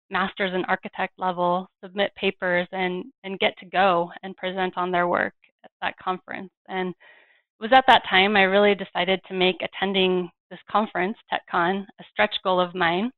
master's 0.09 0.53
and 0.53 0.65
architect 0.67 1.13
level 1.17 1.69
submit 1.83 2.13
papers 2.15 2.67
and, 2.71 3.05
and 3.23 3.39
get 3.39 3.57
to 3.59 3.65
go 3.65 4.11
and 4.23 4.35
present 4.37 4.77
on 4.77 4.91
their 4.91 5.07
work 5.07 5.33
at 5.63 5.71
that 5.81 5.97
conference. 5.97 6.51
And 6.67 6.89
it 6.89 6.95
was 7.63 7.71
at 7.73 7.85
that 7.87 8.03
time 8.09 8.35
I 8.35 8.43
really 8.43 8.75
decided 8.75 9.19
to 9.27 9.33
make 9.33 9.57
attending 9.61 10.29
this 10.49 10.59
conference, 10.69 11.17
TechCon, 11.31 11.85
a 11.99 12.03
stretch 12.11 12.35
goal 12.43 12.59
of 12.59 12.75
mine 12.75 13.11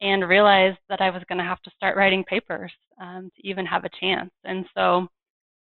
and 0.00 0.28
realized 0.28 0.78
that 0.88 1.00
I 1.00 1.10
was 1.10 1.22
going 1.28 1.38
to 1.38 1.44
have 1.44 1.62
to 1.62 1.70
start 1.76 1.96
writing 1.96 2.24
papers 2.24 2.72
um, 3.00 3.30
to 3.36 3.46
even 3.46 3.64
have 3.66 3.84
a 3.84 3.90
chance. 4.00 4.30
And 4.44 4.64
so 4.74 5.08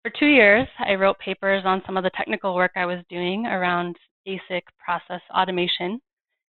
for 0.02 0.10
two 0.10 0.26
years, 0.26 0.68
I 0.78 0.94
wrote 0.94 1.18
papers 1.18 1.62
on 1.64 1.82
some 1.86 1.96
of 1.96 2.04
the 2.04 2.10
technical 2.10 2.54
work 2.54 2.72
I 2.76 2.86
was 2.86 3.00
doing 3.08 3.46
around 3.46 3.96
basic 4.24 4.64
process 4.78 5.20
automation. 5.34 6.00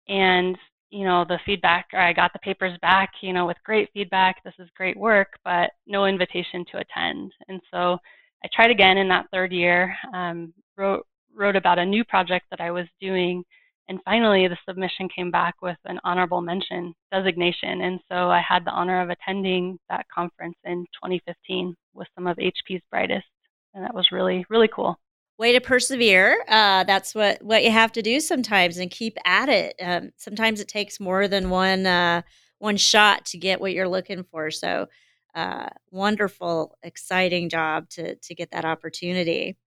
And 0.08 0.58
you 0.92 1.04
know, 1.04 1.26
the 1.28 1.40
feedback, 1.46 1.88
I 1.94 2.14
got 2.14 2.32
the 2.32 2.40
papers 2.40 2.78
back, 2.82 3.12
you 3.22 3.34
know, 3.34 3.46
with 3.46 3.58
great 3.66 3.90
feedback, 3.94 4.42
this 4.44 4.54
is 4.60 4.70
great 4.78 4.96
work, 4.96 5.28
but 5.44 5.72
no 5.88 6.06
invitation 6.06 6.64
to 6.72 6.78
attend. 6.78 7.34
And 7.50 7.60
so 7.70 7.98
I 8.44 8.50
tried 8.54 8.72
again 8.72 8.98
in 8.98 9.08
that 9.10 9.26
third 9.32 9.52
year, 9.52 9.96
um, 10.14 10.54
wrote, 10.78 11.06
wrote 11.36 11.56
about 11.56 11.80
a 11.80 11.86
new 11.86 12.06
project 12.06 12.46
that 12.50 12.62
I 12.62 12.72
was 12.72 12.86
doing, 13.02 13.44
and 13.88 14.00
finally 14.04 14.48
the 14.48 14.58
submission 14.68 15.10
came 15.10 15.32
back 15.32 15.56
with 15.62 15.77
an 15.86 16.00
honorable 16.04 16.42
mention 16.42 16.94
designation. 17.12 17.82
And 17.82 18.00
so 18.10 18.30
I 18.30 18.42
had 18.42 18.65
the 18.65 18.72
honor 18.72 19.01
of 19.01 19.10
attending 19.10 19.77
that 19.89 20.06
conference 20.13 20.58
in 20.63 20.86
2015 21.04 21.75
with 21.94 22.08
some 22.15 22.27
of 22.27 22.38
HP's 22.38 22.82
brightest, 22.92 23.27
and 23.74 23.84
that 23.84 23.94
was 23.94 24.12
really, 24.12 24.46
really 24.50 24.68
cool 24.68 24.98
way 25.38 25.54
to 25.54 25.62
persevere. 25.62 26.44
Uh, 26.48 26.84
that's 26.84 27.13
what 27.13 27.42
what 27.42 27.63
you 27.63 27.72
have 27.72 27.92
to 27.94 28.01
do 28.01 28.20
sometimes, 28.20 28.77
and 28.77 28.89
keep 28.89 29.18
at 29.25 29.50
it. 29.50 29.75
Um, 29.82 30.12
sometimes 30.18 30.60
it 30.60 30.68
takes 30.68 31.00
more 31.00 31.27
than 31.27 31.50
one 31.50 31.86
uh, 31.86 32.22
one 32.60 32.77
shot 32.77 33.25
to 33.27 33.38
get 33.38 33.60
what 33.62 33.74
you're 33.74 33.88
looking 33.88 34.24
for. 34.24 34.51
So, 34.51 34.88
uh, 35.34 35.68
wonderful, 35.92 36.77
exciting 36.84 37.50
job 37.50 37.89
to 37.92 38.15
to 38.15 38.36
get 38.36 38.51
that 38.51 38.65
opportunity. 38.65 39.58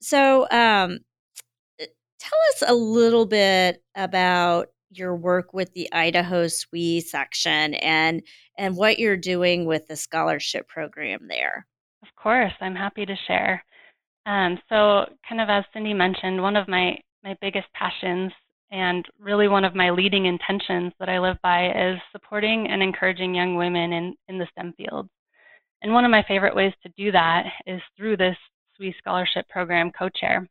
So, 0.00 0.48
um, 0.50 1.00
tell 2.22 2.38
us 2.50 2.70
a 2.70 2.74
little 2.74 3.26
bit 3.26 3.82
about 3.96 4.68
your 4.90 5.16
work 5.16 5.52
with 5.52 5.72
the 5.72 5.92
Idaho 5.92 6.46
SWE 6.48 7.00
section 7.00 7.74
and 7.74 8.22
and 8.58 8.76
what 8.76 8.98
you're 8.98 9.16
doing 9.16 9.64
with 9.64 9.86
the 9.88 9.96
scholarship 9.96 10.68
program 10.68 11.26
there. 11.28 11.66
Of 12.02 12.08
course, 12.16 12.52
I'm 12.60 12.74
happy 12.74 13.06
to 13.06 13.16
share. 13.26 13.64
Um, 14.26 14.58
so, 14.68 15.06
kind 15.28 15.40
of 15.40 15.48
as 15.48 15.64
Cindy 15.72 15.94
mentioned, 15.94 16.40
one 16.40 16.56
of 16.56 16.68
my, 16.68 16.96
my 17.24 17.36
biggest 17.40 17.66
passions 17.74 18.32
and 18.70 19.04
really 19.18 19.48
one 19.48 19.64
of 19.64 19.74
my 19.74 19.90
leading 19.90 20.26
intentions 20.26 20.92
that 21.00 21.08
I 21.08 21.18
live 21.18 21.36
by 21.42 21.70
is 21.70 21.98
supporting 22.12 22.68
and 22.70 22.82
encouraging 22.82 23.34
young 23.34 23.56
women 23.56 23.92
in, 23.92 24.14
in 24.28 24.38
the 24.38 24.46
STEM 24.52 24.74
fields. 24.76 25.08
And 25.82 25.92
one 25.92 26.04
of 26.04 26.10
my 26.10 26.24
favorite 26.28 26.54
ways 26.54 26.72
to 26.82 26.92
do 26.96 27.10
that 27.12 27.44
is 27.66 27.80
through 27.96 28.16
this 28.16 28.36
SWE 28.76 28.94
Scholarship 28.98 29.48
Program 29.48 29.90
co 29.96 30.08
chair. 30.08 30.48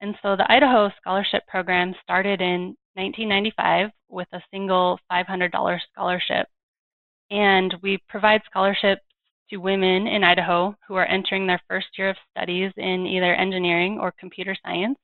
And 0.00 0.16
so 0.22 0.34
the 0.36 0.50
Idaho 0.50 0.90
Scholarship 1.00 1.46
Program 1.46 1.94
started 2.02 2.40
in 2.40 2.76
1995 2.94 3.90
with 4.08 4.28
a 4.32 4.42
single 4.50 4.98
$500 5.10 5.78
scholarship. 5.92 6.48
And 7.30 7.74
we 7.82 7.98
provide 8.08 8.42
scholarships 8.48 9.02
to 9.50 9.58
women 9.58 10.06
in 10.06 10.24
Idaho 10.24 10.74
who 10.86 10.94
are 10.94 11.06
entering 11.06 11.46
their 11.46 11.60
first 11.68 11.88
year 11.98 12.10
of 12.10 12.16
studies 12.30 12.72
in 12.76 13.06
either 13.06 13.34
engineering 13.34 13.98
or 14.00 14.12
computer 14.18 14.56
science, 14.64 14.98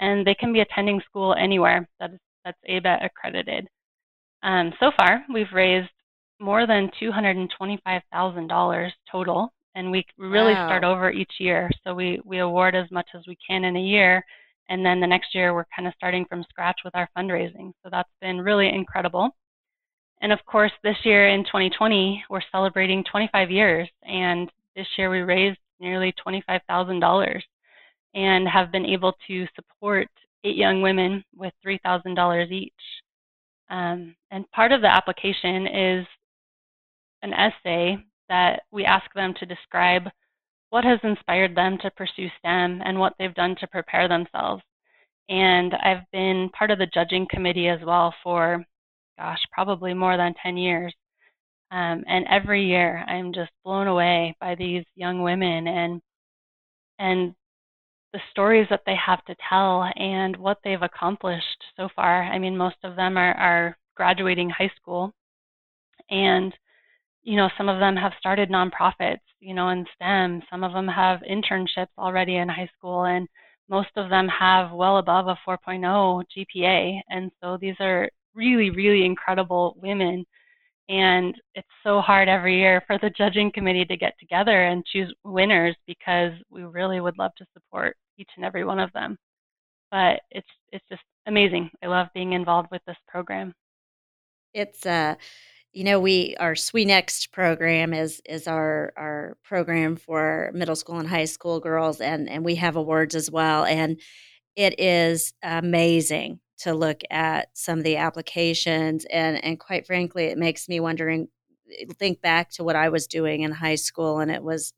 and 0.00 0.26
they 0.26 0.34
can 0.34 0.52
be 0.52 0.60
attending 0.60 1.00
school 1.08 1.34
anywhere 1.34 1.88
that 2.00 2.12
is, 2.12 2.18
that's 2.44 2.58
ABET 2.68 3.04
accredited. 3.04 3.68
Um, 4.42 4.72
so 4.80 4.90
far, 4.96 5.24
we've 5.32 5.52
raised 5.52 5.88
more 6.40 6.66
than 6.66 6.90
$225,000 7.00 8.90
total, 9.10 9.52
and 9.74 9.90
we 9.90 10.04
really 10.18 10.54
wow. 10.54 10.68
start 10.68 10.84
over 10.84 11.10
each 11.10 11.32
year. 11.38 11.70
So 11.82 11.94
we, 11.94 12.20
we 12.24 12.38
award 12.38 12.74
as 12.74 12.90
much 12.90 13.08
as 13.14 13.26
we 13.26 13.36
can 13.46 13.64
in 13.64 13.76
a 13.76 13.80
year, 13.80 14.24
and 14.68 14.84
then 14.84 15.00
the 15.00 15.06
next 15.06 15.34
year 15.34 15.54
we're 15.54 15.66
kind 15.74 15.86
of 15.86 15.94
starting 15.96 16.24
from 16.26 16.44
scratch 16.48 16.80
with 16.84 16.94
our 16.94 17.08
fundraising. 17.16 17.72
So 17.82 17.88
that's 17.90 18.10
been 18.20 18.40
really 18.40 18.68
incredible. 18.68 19.30
And 20.20 20.32
of 20.32 20.38
course, 20.46 20.72
this 20.82 20.96
year 21.04 21.28
in 21.28 21.44
2020, 21.44 22.24
we're 22.30 22.40
celebrating 22.50 23.04
25 23.04 23.50
years. 23.50 23.88
And 24.04 24.50
this 24.74 24.86
year 24.96 25.10
we 25.10 25.20
raised 25.20 25.58
nearly 25.80 26.14
$25,000 26.26 27.40
and 28.14 28.48
have 28.48 28.72
been 28.72 28.86
able 28.86 29.14
to 29.26 29.46
support 29.54 30.08
eight 30.44 30.56
young 30.56 30.82
women 30.82 31.24
with 31.36 31.52
$3,000 31.66 32.50
each. 32.50 32.72
Um, 33.70 34.14
and 34.30 34.50
part 34.52 34.72
of 34.72 34.80
the 34.80 34.92
application 34.92 35.66
is 35.66 36.06
an 37.22 37.32
essay 37.32 37.98
that 38.28 38.62
we 38.70 38.84
ask 38.84 39.12
them 39.14 39.34
to 39.38 39.46
describe 39.46 40.08
what 40.70 40.84
has 40.84 40.98
inspired 41.02 41.54
them 41.54 41.78
to 41.78 41.90
pursue 41.92 42.28
STEM 42.38 42.82
and 42.84 42.98
what 42.98 43.14
they've 43.18 43.34
done 43.34 43.54
to 43.60 43.66
prepare 43.66 44.08
themselves. 44.08 44.62
And 45.28 45.72
I've 45.74 46.10
been 46.12 46.50
part 46.56 46.70
of 46.70 46.78
the 46.78 46.86
judging 46.86 47.26
committee 47.30 47.68
as 47.68 47.80
well 47.84 48.14
for 48.22 48.64
gosh, 49.18 49.40
probably 49.52 49.94
more 49.94 50.16
than 50.16 50.34
10 50.42 50.56
years. 50.56 50.94
Um, 51.70 52.04
and 52.06 52.26
every 52.28 52.64
year 52.64 53.04
I'm 53.06 53.32
just 53.32 53.50
blown 53.64 53.86
away 53.86 54.36
by 54.40 54.54
these 54.54 54.84
young 54.94 55.22
women 55.22 55.66
and 55.66 56.00
and 56.98 57.34
the 58.12 58.20
stories 58.30 58.66
that 58.70 58.82
they 58.86 58.94
have 58.94 59.24
to 59.24 59.34
tell 59.48 59.90
and 59.96 60.36
what 60.36 60.58
they've 60.62 60.82
accomplished 60.82 61.64
so 61.76 61.88
far. 61.96 62.22
I 62.22 62.38
mean, 62.38 62.56
most 62.56 62.76
of 62.84 62.94
them 62.94 63.16
are, 63.16 63.34
are 63.34 63.76
graduating 63.96 64.50
high 64.50 64.70
school, 64.80 65.12
and 66.10 66.54
you 67.24 67.36
know, 67.36 67.48
some 67.56 67.68
of 67.68 67.80
them 67.80 67.96
have 67.96 68.12
started 68.18 68.50
nonprofits, 68.50 69.20
you 69.40 69.54
know, 69.54 69.70
in 69.70 69.86
STEM. 69.96 70.42
Some 70.50 70.62
of 70.62 70.72
them 70.72 70.86
have 70.88 71.20
internships 71.20 71.88
already 71.98 72.36
in 72.36 72.48
high 72.48 72.70
school, 72.76 73.04
and 73.04 73.26
most 73.68 73.90
of 73.96 74.10
them 74.10 74.28
have 74.28 74.72
well 74.72 74.98
above 74.98 75.26
a 75.28 75.38
4.0 75.48 76.22
GPA. 76.36 77.00
And 77.08 77.30
so 77.42 77.56
these 77.60 77.76
are 77.80 78.10
really, 78.34 78.70
really 78.70 79.04
incredible 79.06 79.76
women. 79.82 80.26
And 80.90 81.34
it's 81.54 81.68
so 81.82 82.00
hard 82.02 82.28
every 82.28 82.58
year 82.58 82.82
for 82.86 82.98
the 82.98 83.10
judging 83.10 83.50
committee 83.52 83.86
to 83.86 83.96
get 83.96 84.12
together 84.20 84.64
and 84.64 84.84
choose 84.84 85.12
winners 85.24 85.76
because 85.86 86.32
we 86.50 86.64
really 86.64 87.00
would 87.00 87.16
love 87.18 87.32
to 87.38 87.46
support 87.54 87.96
each 88.18 88.30
and 88.36 88.44
every 88.44 88.64
one 88.64 88.78
of 88.78 88.92
them. 88.92 89.16
But 89.90 90.20
it's 90.30 90.48
it's 90.72 90.84
just 90.90 91.02
amazing. 91.26 91.70
I 91.82 91.86
love 91.86 92.08
being 92.14 92.34
involved 92.34 92.68
with 92.70 92.82
this 92.86 92.96
program. 93.08 93.54
It's 94.52 94.86
uh 94.86 95.16
you 95.74 95.84
know 95.84 95.98
we 95.98 96.36
our 96.38 96.54
SWE 96.54 96.84
Next 96.84 97.32
program 97.32 97.92
is 97.92 98.22
is 98.24 98.46
our 98.46 98.92
our 98.96 99.36
program 99.42 99.96
for 99.96 100.50
middle 100.54 100.76
school 100.76 100.98
and 100.98 101.08
high 101.08 101.24
school 101.24 101.60
girls 101.60 102.00
and 102.00 102.28
and 102.28 102.44
we 102.44 102.54
have 102.54 102.76
awards 102.76 103.14
as 103.14 103.30
well 103.30 103.64
and 103.64 104.00
it 104.56 104.78
is 104.78 105.34
amazing 105.42 106.38
to 106.58 106.72
look 106.72 107.02
at 107.10 107.48
some 107.54 107.78
of 107.78 107.84
the 107.84 107.96
applications 107.96 109.04
and 109.06 109.42
and 109.44 109.58
quite 109.58 109.86
frankly 109.86 110.26
it 110.26 110.38
makes 110.38 110.68
me 110.68 110.78
wondering 110.78 111.28
eh, 111.78 111.86
think 111.98 112.20
back 112.20 112.50
to 112.50 112.62
what 112.62 112.76
I 112.76 112.88
was 112.88 113.08
doing 113.08 113.42
in 113.42 113.50
high 113.50 113.74
school 113.74 114.20
and 114.20 114.30
it 114.30 114.44
was 114.44 114.72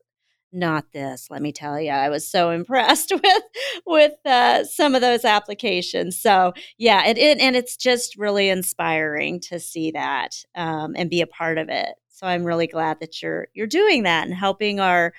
not 0.53 0.85
this 0.93 1.29
let 1.31 1.43
me 1.43 1.53
tell 1.53 1.81
you 1.81 1.91
i 1.91 2.09
was 2.09 2.29
so 2.29 2.50
impressed 2.61 3.12
with 3.12 3.43
with 3.85 4.15
uh, 4.25 4.65
some 4.65 4.95
of 4.95 5.00
those 5.00 5.25
applications. 5.25 6.19
So 6.19 6.53
yeah 6.79 7.07
it, 7.07 7.19
it, 7.19 7.38
and 7.38 7.57
it's 7.57 7.76
just 7.76 8.17
really 8.17 8.49
inspiring 8.49 9.41
to 9.41 9.61
see 9.61 9.91
that 9.93 10.45
um, 10.55 10.95
and 10.97 11.11
be 11.11 11.21
a 11.21 11.26
part 11.26 11.59
of 11.59 11.69
it. 11.69 11.95
So 12.09 12.26
i'm 12.26 12.45
really 12.45 12.67
glad 12.67 13.00
that 13.00 13.23
you're 13.23 13.49
you're 13.55 13.67
doing 13.67 14.05
that 14.05 14.26
and 14.26 14.35
helping 14.35 14.81
our 14.81 15.12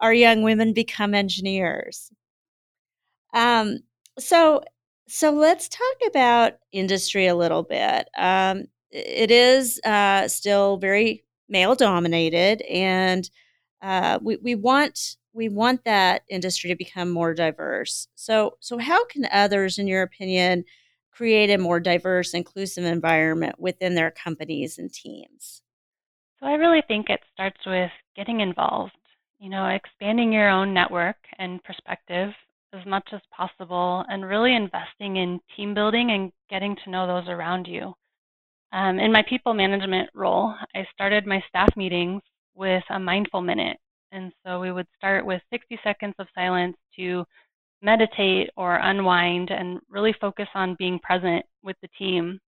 our 0.00 0.12
young 0.12 0.42
women 0.42 0.72
become 0.72 1.14
engineers. 1.14 2.10
Um, 3.34 3.78
so 4.18 4.62
so 5.08 5.30
let's 5.30 5.68
talk 5.68 5.96
about 6.06 6.52
industry 6.72 7.26
a 7.26 7.36
little 7.36 7.62
bit. 7.62 8.08
Um, 8.16 8.64
it 8.90 9.30
is 9.30 9.80
uh, 9.84 10.28
still 10.28 10.76
very 10.76 11.24
male 11.48 11.74
dominated 11.74 12.62
and 12.62 13.28
uh, 13.82 14.18
we, 14.22 14.36
we 14.36 14.54
want 14.54 15.16
we 15.32 15.48
want 15.48 15.84
that 15.84 16.22
industry 16.28 16.68
to 16.70 16.76
become 16.76 17.10
more 17.10 17.34
diverse. 17.34 18.08
So 18.14 18.56
so 18.60 18.78
how 18.78 19.04
can 19.06 19.26
others, 19.30 19.78
in 19.78 19.86
your 19.86 20.02
opinion, 20.02 20.64
create 21.12 21.50
a 21.50 21.58
more 21.58 21.80
diverse, 21.80 22.34
inclusive 22.34 22.84
environment 22.84 23.56
within 23.58 23.94
their 23.94 24.10
companies 24.10 24.78
and 24.78 24.92
teams? 24.92 25.62
So 26.40 26.46
I 26.46 26.52
really 26.52 26.82
think 26.88 27.08
it 27.08 27.20
starts 27.32 27.58
with 27.66 27.90
getting 28.16 28.40
involved. 28.40 28.92
You 29.38 29.50
know, 29.50 29.68
expanding 29.68 30.32
your 30.32 30.48
own 30.48 30.74
network 30.74 31.16
and 31.38 31.62
perspective 31.62 32.30
as 32.74 32.84
much 32.84 33.08
as 33.12 33.20
possible, 33.34 34.04
and 34.08 34.26
really 34.26 34.54
investing 34.54 35.16
in 35.16 35.40
team 35.56 35.72
building 35.72 36.10
and 36.10 36.32
getting 36.50 36.76
to 36.84 36.90
know 36.90 37.06
those 37.06 37.28
around 37.28 37.66
you. 37.66 37.94
Um, 38.72 38.98
in 38.98 39.10
my 39.10 39.22
people 39.26 39.54
management 39.54 40.10
role, 40.14 40.52
I 40.74 40.84
started 40.92 41.26
my 41.26 41.42
staff 41.48 41.74
meetings 41.76 42.20
with 42.58 42.82
a 42.90 42.98
mindful 42.98 43.40
minute. 43.40 43.78
And 44.12 44.32
so 44.44 44.60
we 44.60 44.72
would 44.72 44.86
start 44.96 45.24
with 45.24 45.40
60 45.50 45.78
seconds 45.84 46.14
of 46.18 46.26
silence 46.34 46.76
to 46.96 47.24
meditate 47.82 48.50
or 48.56 48.76
unwind 48.76 49.50
and 49.50 49.78
really 49.88 50.14
focus 50.20 50.48
on 50.54 50.76
being 50.78 50.98
present 50.98 51.44
with 51.62 51.76
the 51.80 51.88
team. 51.98 52.40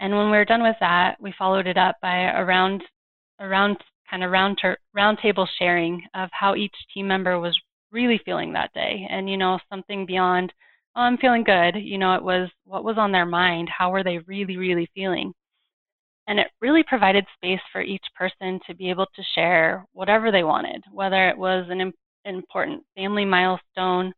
And 0.00 0.14
when 0.14 0.26
we 0.30 0.36
were 0.36 0.44
done 0.44 0.62
with 0.62 0.76
that, 0.80 1.16
we 1.20 1.32
followed 1.38 1.66
it 1.66 1.76
up 1.76 1.96
by 2.02 2.30
a 2.32 2.44
round, 2.44 2.82
a 3.38 3.48
round 3.48 3.76
kind 4.10 4.24
of 4.24 4.30
round, 4.30 4.58
ter- 4.60 4.78
round 4.94 5.18
table 5.22 5.48
sharing 5.58 6.02
of 6.14 6.28
how 6.32 6.54
each 6.54 6.74
team 6.92 7.06
member 7.06 7.38
was 7.38 7.58
really 7.92 8.20
feeling 8.24 8.52
that 8.52 8.72
day. 8.74 9.06
And, 9.08 9.30
you 9.30 9.36
know, 9.36 9.58
something 9.70 10.06
beyond, 10.06 10.52
oh, 10.96 11.02
I'm 11.02 11.18
feeling 11.18 11.44
good. 11.44 11.76
You 11.76 11.98
know, 11.98 12.14
it 12.14 12.22
was 12.22 12.50
what 12.64 12.84
was 12.84 12.98
on 12.98 13.12
their 13.12 13.26
mind. 13.26 13.68
How 13.68 13.90
were 13.90 14.04
they 14.04 14.18
really, 14.26 14.56
really 14.56 14.90
feeling? 14.94 15.32
And 16.26 16.40
it 16.40 16.48
really 16.60 16.82
provided 16.82 17.24
space 17.36 17.60
for 17.72 17.82
each 17.82 18.04
person 18.16 18.58
to 18.66 18.74
be 18.74 18.90
able 18.90 19.06
to 19.06 19.22
share 19.34 19.86
whatever 19.92 20.32
they 20.32 20.42
wanted, 20.42 20.82
whether 20.92 21.28
it 21.28 21.38
was 21.38 21.66
an 21.70 21.92
important 22.24 22.82
family 22.96 23.24
milestone, 23.24 24.12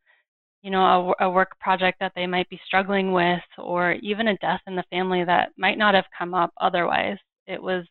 you 0.62 0.70
know, 0.70 1.14
a, 1.20 1.26
a, 1.26 1.30
work 1.30 1.58
project 1.60 1.98
that 2.00 2.12
they 2.16 2.26
might 2.26 2.48
be 2.48 2.60
struggling 2.66 3.12
with, 3.12 3.42
or 3.58 3.92
even 4.02 4.28
a 4.28 4.36
death 4.38 4.60
in 4.66 4.74
the 4.74 4.84
family 4.90 5.24
that 5.24 5.50
might 5.56 5.78
not 5.78 5.94
have 5.94 6.06
come 6.18 6.34
up 6.34 6.52
otherwise. 6.60 7.18
It 7.46 7.62
was 7.62 7.84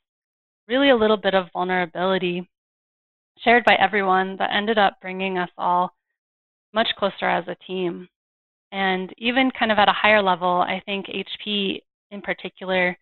really 0.67 0.89
a 0.89 0.95
little 0.95 1.17
bit 1.17 1.33
of 1.33 1.47
vulnerability 1.53 2.47
shared 3.43 3.63
by 3.65 3.75
everyone 3.75 4.35
that 4.37 4.53
ended 4.53 4.77
up 4.77 4.97
bringing 5.01 5.37
us 5.37 5.49
all 5.57 5.91
much 6.73 6.89
closer 6.97 7.29
as 7.29 7.47
a 7.47 7.55
team. 7.65 8.07
And 8.71 9.13
even 9.17 9.51
kind 9.57 9.71
of 9.71 9.77
at 9.77 9.89
a 9.89 9.93
higher 9.93 10.21
level, 10.21 10.61
I 10.67 10.81
think 10.85 11.05
HP 11.07 11.81
in 12.11 12.21
particular 12.21 12.97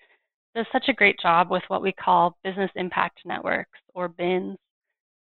does 0.55 0.65
such 0.71 0.85
a 0.87 0.93
great 0.93 1.19
job 1.19 1.51
with 1.51 1.63
what 1.67 1.81
we 1.81 1.91
call 1.91 2.37
business 2.43 2.71
impact 2.75 3.19
networks 3.25 3.79
or 3.93 4.07
BINs, 4.07 4.57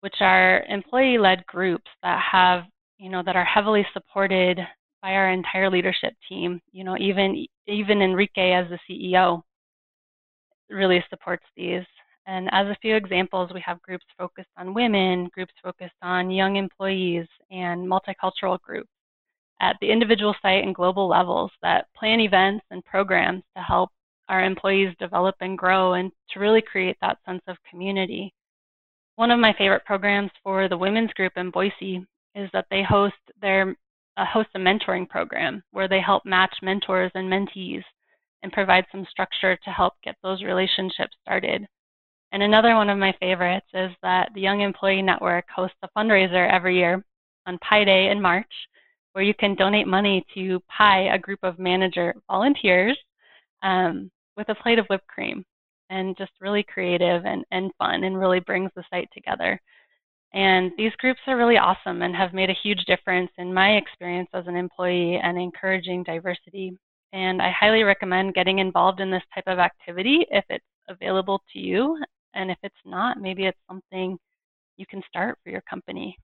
which 0.01 0.15
are 0.21 0.65
employee-led 0.69 1.45
groups 1.47 1.91
that 2.03 2.23
have, 2.31 2.65
you 2.99 3.11
know, 3.11 3.23
that 3.25 3.37
are 3.37 3.45
heavily 3.45 3.85
supported 3.93 4.61
by 5.03 5.13
our 5.13 5.31
entire 5.31 5.71
leadership 5.71 6.15
team. 6.29 6.61
You 6.73 6.85
know, 6.85 6.97
even 6.99 7.47
even 7.67 8.01
Enrique 8.01 8.53
as 8.53 8.67
the 8.71 8.79
CEO 8.89 9.43
really 10.71 11.05
supports 11.11 11.45
these. 11.57 11.85
And 12.27 12.49
as 12.53 12.67
a 12.69 12.77
few 12.81 12.97
examples, 12.97 13.51
we 13.53 13.63
have 13.67 13.83
groups 13.83 14.07
focused 14.17 14.49
on 14.57 14.73
women, 14.73 15.29
groups 15.35 15.53
focused 15.63 15.93
on 16.01 16.31
young 16.31 16.57
employees, 16.57 17.27
and 17.51 17.87
multicultural 17.87 18.59
groups 18.63 18.89
at 19.61 19.77
the 19.81 19.91
individual 19.91 20.35
site 20.41 20.65
and 20.65 20.75
global 20.75 21.07
levels 21.07 21.51
that 21.63 21.87
plan 21.97 22.21
events 22.21 22.65
and 22.71 22.85
programs 22.85 23.43
to 23.57 23.63
help 23.63 23.91
our 24.29 24.45
employees 24.45 24.95
develop 24.99 25.35
and 25.41 25.59
grow 25.59 25.95
and 25.95 26.11
to 26.31 26.41
really 26.41 26.63
create 26.63 26.97
that 27.01 27.19
sense 27.27 27.43
of 27.47 27.57
community. 27.71 28.33
One 29.17 29.31
of 29.31 29.39
my 29.39 29.55
favorite 29.57 29.85
programs 29.85 30.31
for 30.43 30.69
the 30.69 30.79
women's 30.79 31.13
group 31.13 31.33
in 31.37 31.51
Boise 31.51 32.05
is 32.35 32.51
that 32.53 32.67
they 32.71 32.83
host 32.83 33.15
their 33.41 33.77
uh, 34.17 34.25
host 34.25 34.49
a 34.55 34.59
mentoring 34.59 35.09
program 35.09 35.63
where 35.73 35.89
they 35.89 36.01
help 36.01 36.25
match 36.25 36.55
mentors 36.63 37.11
and 37.15 37.31
mentees 37.31 37.83
and 38.43 38.53
provide 38.53 38.85
some 38.93 39.07
structure 39.11 39.57
to 39.57 39.71
help 39.71 39.95
get 40.03 40.17
those 40.23 40.43
relationships 40.43 41.17
started. 41.23 41.67
And 42.33 42.43
another 42.43 42.75
one 42.75 42.91
of 42.91 42.99
my 42.99 43.15
favorites 43.21 43.67
is 43.75 43.91
that 44.03 44.31
the 44.35 44.41
Young 44.41 44.61
Employee 44.61 45.03
Network 45.03 45.47
hosts 45.55 45.77
a 45.83 45.89
fundraiser 45.97 46.51
every 46.53 46.77
year 46.77 47.05
on 47.47 47.59
Pi 47.59 47.85
Day 47.85 48.09
in 48.11 48.21
March, 48.21 48.51
where 49.13 49.25
you 49.25 49.35
can 49.35 49.55
donate 49.55 49.87
money 49.87 50.25
to 50.35 50.61
pie, 50.69 51.15
a 51.15 51.19
group 51.19 51.39
of 51.43 51.59
manager 51.59 52.15
volunteers 52.29 52.99
um, 53.63 54.11
with 54.37 54.49
a 54.49 54.55
plate 54.55 54.79
of 54.79 54.87
whipped 54.87 55.07
cream 55.07 55.45
and 55.91 56.17
just 56.17 56.33
really 56.41 56.63
creative 56.63 57.25
and, 57.25 57.45
and 57.51 57.71
fun 57.79 58.05
and 58.05 58.19
really 58.19 58.41
brings 58.41 58.71
the 58.75 58.85
site 58.91 59.09
together. 59.13 59.61
And 60.33 60.73
these 60.77 60.93
groups 60.99 61.21
are 61.29 61.37
really 61.37 61.59
awesome 61.59 62.03
and 62.03 62.15
have 62.17 62.35
made 62.35 62.51
a 62.51 62.61
huge 62.63 62.85
difference 62.87 63.31
in 63.39 63.55
my 63.55 63.77
experience 63.77 64.29
as 64.35 64.47
an 64.49 64.57
employee 64.57 65.21
and 65.23 65.39
encouraging 65.39 66.03
diversity. 66.03 66.77
And 67.13 67.41
I 67.41 67.53
highly 67.53 67.85
recommend 67.85 68.35
getting 68.35 68.59
involved 68.59 69.01
in 69.01 69.11
this 69.11 69.23
type 69.33 69.45
of 69.47 69.61
activity 69.61 70.27
if 70.31 70.45
it's 70.51 70.65
available 70.89 71.41
to 71.53 71.59
you. 71.61 72.03
And 72.35 72.51
if 72.51 72.59
it's 72.65 72.75
not, 72.85 73.21
maybe 73.21 73.47
it's 73.47 73.59
something 73.69 74.19
you 74.77 74.87
can 74.87 75.03
start 75.09 75.39
for 75.45 75.51
your 75.51 75.63
company. 75.71 76.17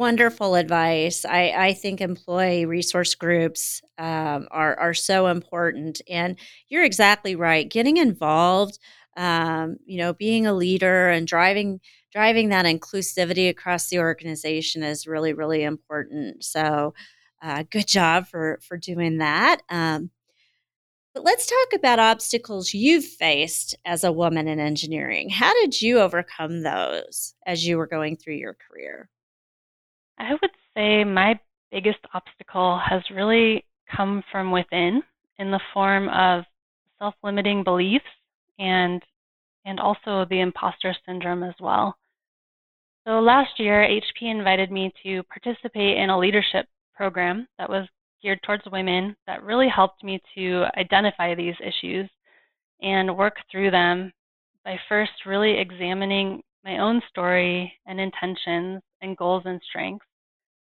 Wonderful 0.00 0.54
advice. 0.54 1.26
I, 1.26 1.52
I 1.54 1.72
think 1.74 2.00
employee 2.00 2.64
resource 2.64 3.14
groups 3.14 3.82
um, 3.98 4.48
are, 4.50 4.74
are 4.80 4.94
so 4.94 5.26
important. 5.26 6.00
And 6.08 6.38
you're 6.70 6.84
exactly 6.84 7.36
right. 7.36 7.68
Getting 7.68 7.98
involved, 7.98 8.78
um, 9.18 9.76
you 9.84 9.98
know, 9.98 10.14
being 10.14 10.46
a 10.46 10.54
leader 10.54 11.10
and 11.10 11.26
driving 11.26 11.80
driving 12.12 12.48
that 12.48 12.64
inclusivity 12.64 13.50
across 13.50 13.90
the 13.90 13.98
organization 13.98 14.82
is 14.82 15.06
really, 15.06 15.34
really 15.34 15.64
important. 15.64 16.44
So 16.44 16.94
uh, 17.42 17.64
good 17.70 17.86
job 17.86 18.26
for, 18.26 18.58
for 18.66 18.78
doing 18.78 19.18
that. 19.18 19.60
Um, 19.68 20.08
but 21.12 21.24
let's 21.24 21.44
talk 21.44 21.78
about 21.78 21.98
obstacles 21.98 22.72
you've 22.72 23.04
faced 23.04 23.76
as 23.84 24.02
a 24.02 24.12
woman 24.12 24.48
in 24.48 24.60
engineering. 24.60 25.28
How 25.28 25.52
did 25.60 25.82
you 25.82 26.00
overcome 26.00 26.62
those 26.62 27.34
as 27.44 27.66
you 27.66 27.76
were 27.76 27.86
going 27.86 28.16
through 28.16 28.36
your 28.36 28.56
career? 28.66 29.10
I 30.20 30.32
would 30.32 30.50
say 30.74 31.02
my 31.02 31.40
biggest 31.72 32.00
obstacle 32.12 32.78
has 32.86 33.02
really 33.10 33.64
come 33.96 34.22
from 34.30 34.50
within 34.50 35.02
in 35.38 35.50
the 35.50 35.60
form 35.72 36.10
of 36.10 36.44
self-limiting 36.98 37.64
beliefs 37.64 38.04
and 38.58 39.02
and 39.64 39.80
also 39.80 40.26
the 40.28 40.40
imposter 40.40 40.94
syndrome 41.06 41.42
as 41.42 41.54
well. 41.58 41.96
So 43.06 43.20
last 43.20 43.58
year, 43.58 43.86
HP 43.86 44.30
invited 44.30 44.70
me 44.70 44.92
to 45.02 45.22
participate 45.24 45.96
in 45.96 46.10
a 46.10 46.18
leadership 46.18 46.66
program 46.94 47.48
that 47.58 47.68
was 47.68 47.86
geared 48.22 48.40
towards 48.42 48.62
women 48.70 49.16
that 49.26 49.42
really 49.42 49.68
helped 49.68 50.04
me 50.04 50.20
to 50.34 50.64
identify 50.76 51.34
these 51.34 51.54
issues 51.60 52.08
and 52.82 53.16
work 53.16 53.36
through 53.50 53.70
them 53.70 54.12
by 54.64 54.78
first 54.88 55.12
really 55.24 55.58
examining 55.58 56.42
my 56.62 56.78
own 56.78 57.00
story 57.08 57.72
and 57.86 57.98
intentions 57.98 58.82
and 59.00 59.16
goals 59.16 59.42
and 59.46 59.60
strengths 59.68 60.04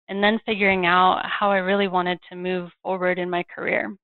and 0.09 0.23
then 0.23 0.40
figuring 0.47 0.87
out 0.87 1.23
how 1.25 1.51
I 1.51 1.59
really 1.59 1.88
wanted 1.88 2.19
to 2.29 2.37
move 2.37 2.71
forward 2.83 3.19
in 3.19 3.29
my 3.29 3.42
career. 3.42 3.95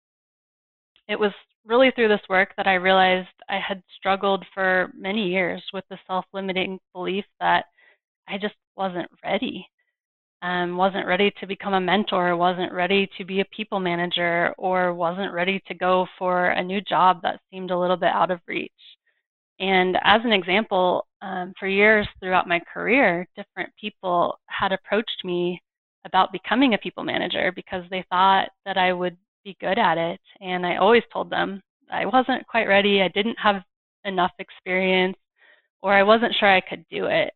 It 1.08 1.18
was 1.18 1.32
really 1.66 1.90
through 1.92 2.08
this 2.08 2.28
work 2.28 2.54
that 2.56 2.66
I 2.66 2.74
realized 2.74 3.28
I 3.48 3.58
had 3.58 3.82
struggled 3.96 4.44
for 4.52 4.90
many 4.96 5.28
years 5.28 5.62
with 5.72 5.84
the 5.90 5.98
self 6.06 6.24
limiting 6.32 6.78
belief 6.92 7.24
that 7.40 7.66
I 8.28 8.38
just 8.38 8.54
wasn't 8.76 9.10
ready. 9.24 9.66
Um, 10.42 10.76
wasn't 10.76 11.06
ready 11.06 11.32
to 11.38 11.46
become 11.46 11.74
a 11.74 11.80
mentor, 11.80 12.36
wasn't 12.36 12.72
ready 12.72 13.08
to 13.16 13.24
be 13.24 13.40
a 13.40 13.44
people 13.56 13.78
manager, 13.78 14.52
or 14.58 14.92
wasn't 14.92 15.32
ready 15.32 15.62
to 15.68 15.74
go 15.74 16.08
for 16.18 16.48
a 16.48 16.64
new 16.64 16.80
job 16.80 17.22
that 17.22 17.40
seemed 17.48 17.70
a 17.70 17.78
little 17.78 17.96
bit 17.96 18.08
out 18.08 18.32
of 18.32 18.40
reach. 18.48 18.72
And 19.60 19.96
as 20.02 20.20
an 20.24 20.32
example, 20.32 21.06
um, 21.20 21.52
for 21.60 21.68
years 21.68 22.08
throughout 22.18 22.48
my 22.48 22.60
career, 22.72 23.28
different 23.36 23.70
people 23.80 24.36
had 24.46 24.72
approached 24.72 25.24
me 25.24 25.62
about 26.04 26.32
becoming 26.32 26.74
a 26.74 26.78
people 26.78 27.04
manager 27.04 27.52
because 27.54 27.84
they 27.90 28.04
thought 28.10 28.48
that 28.64 28.76
I 28.76 28.92
would 28.92 29.16
be 29.44 29.56
good 29.60 29.78
at 29.78 29.98
it. 29.98 30.20
And 30.40 30.66
I 30.66 30.76
always 30.76 31.02
told 31.12 31.30
them 31.30 31.62
I 31.90 32.06
wasn't 32.06 32.46
quite 32.46 32.68
ready, 32.68 33.02
I 33.02 33.08
didn't 33.08 33.38
have 33.38 33.62
enough 34.04 34.32
experience, 34.38 35.16
or 35.82 35.92
I 35.92 36.02
wasn't 36.02 36.34
sure 36.38 36.48
I 36.48 36.60
could 36.60 36.84
do 36.90 37.06
it. 37.06 37.32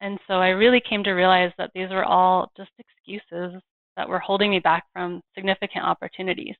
And 0.00 0.18
so 0.26 0.34
I 0.34 0.48
really 0.48 0.80
came 0.80 1.04
to 1.04 1.12
realize 1.12 1.52
that 1.58 1.70
these 1.74 1.90
were 1.90 2.04
all 2.04 2.50
just 2.56 2.70
excuses 2.78 3.60
that 3.96 4.08
were 4.08 4.18
holding 4.18 4.50
me 4.50 4.58
back 4.58 4.84
from 4.92 5.22
significant 5.34 5.84
opportunities. 5.84 6.56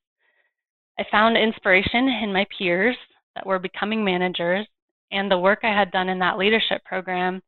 I 0.98 1.04
found 1.10 1.36
inspiration 1.36 2.08
in 2.08 2.32
my 2.32 2.46
peers 2.56 2.96
that 3.34 3.46
were 3.46 3.58
becoming 3.58 4.04
managers 4.04 4.66
and 5.10 5.30
the 5.30 5.38
work 5.38 5.60
I 5.62 5.68
had 5.68 5.90
done 5.90 6.08
in 6.08 6.18
that 6.20 6.38
leadership 6.38 6.84
program, 6.84 7.42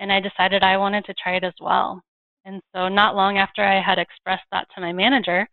and 0.00 0.12
I 0.12 0.20
decided 0.20 0.62
I 0.62 0.76
wanted 0.76 1.04
to 1.06 1.14
try 1.14 1.36
it 1.36 1.44
as 1.44 1.54
well. 1.60 2.02
And 2.44 2.60
so, 2.74 2.88
not 2.88 3.16
long 3.16 3.38
after 3.38 3.64
I 3.64 3.80
had 3.80 3.98
expressed 3.98 4.44
that 4.52 4.68
to 4.74 4.80
my 4.80 4.92
manager, 4.92 5.48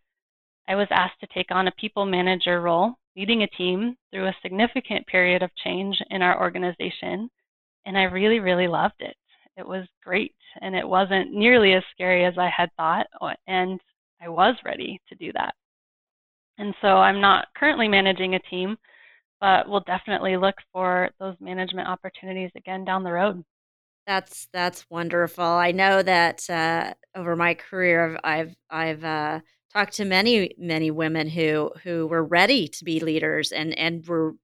I 0.68 0.74
was 0.74 0.88
asked 0.90 1.20
to 1.20 1.26
take 1.28 1.50
on 1.50 1.68
a 1.68 1.72
people 1.72 2.04
manager 2.04 2.60
role, 2.60 2.94
leading 3.16 3.42
a 3.42 3.46
team 3.48 3.96
through 4.10 4.26
a 4.26 4.36
significant 4.42 5.06
period 5.06 5.42
of 5.42 5.54
change 5.56 6.00
in 6.10 6.22
our 6.22 6.40
organization. 6.40 7.30
And 7.86 7.98
I 7.98 8.04
really, 8.04 8.40
really 8.40 8.68
loved 8.68 9.00
it. 9.00 9.16
It 9.56 9.66
was 9.66 9.86
great, 10.02 10.34
and 10.60 10.74
it 10.74 10.86
wasn't 10.86 11.32
nearly 11.32 11.74
as 11.74 11.82
scary 11.92 12.24
as 12.24 12.38
I 12.38 12.48
had 12.54 12.70
thought, 12.76 13.06
and 13.46 13.80
I 14.20 14.28
was 14.28 14.54
ready 14.64 15.00
to 15.08 15.14
do 15.16 15.32
that. 15.32 15.54
And 16.58 16.74
so 16.80 16.88
I'm 16.98 17.20
not 17.20 17.48
currently 17.56 17.88
managing 17.88 18.34
a 18.34 18.38
team, 18.40 18.76
but 19.40 19.68
we'll 19.68 19.80
definitely 19.80 20.36
look 20.36 20.54
for 20.72 21.10
those 21.18 21.34
management 21.40 21.88
opportunities 21.88 22.50
again 22.56 22.84
down 22.84 23.02
the 23.02 23.12
road. 23.12 23.44
That's 24.06 24.48
that's 24.52 24.84
wonderful. 24.90 25.44
I 25.44 25.70
know 25.72 26.02
that 26.02 26.48
uh, 26.50 26.94
over 27.14 27.36
my 27.36 27.54
career, 27.54 28.18
I've 28.24 28.54
I've 28.68 29.04
uh, 29.04 29.40
talked 29.72 29.94
to 29.94 30.04
many 30.04 30.54
many 30.58 30.90
women 30.90 31.28
who 31.28 31.70
who 31.84 32.06
were 32.08 32.24
ready 32.24 32.66
to 32.68 32.84
be 32.84 32.98
leaders 33.00 33.52
and 33.52 33.76
and 33.78 34.04
were 34.06 34.34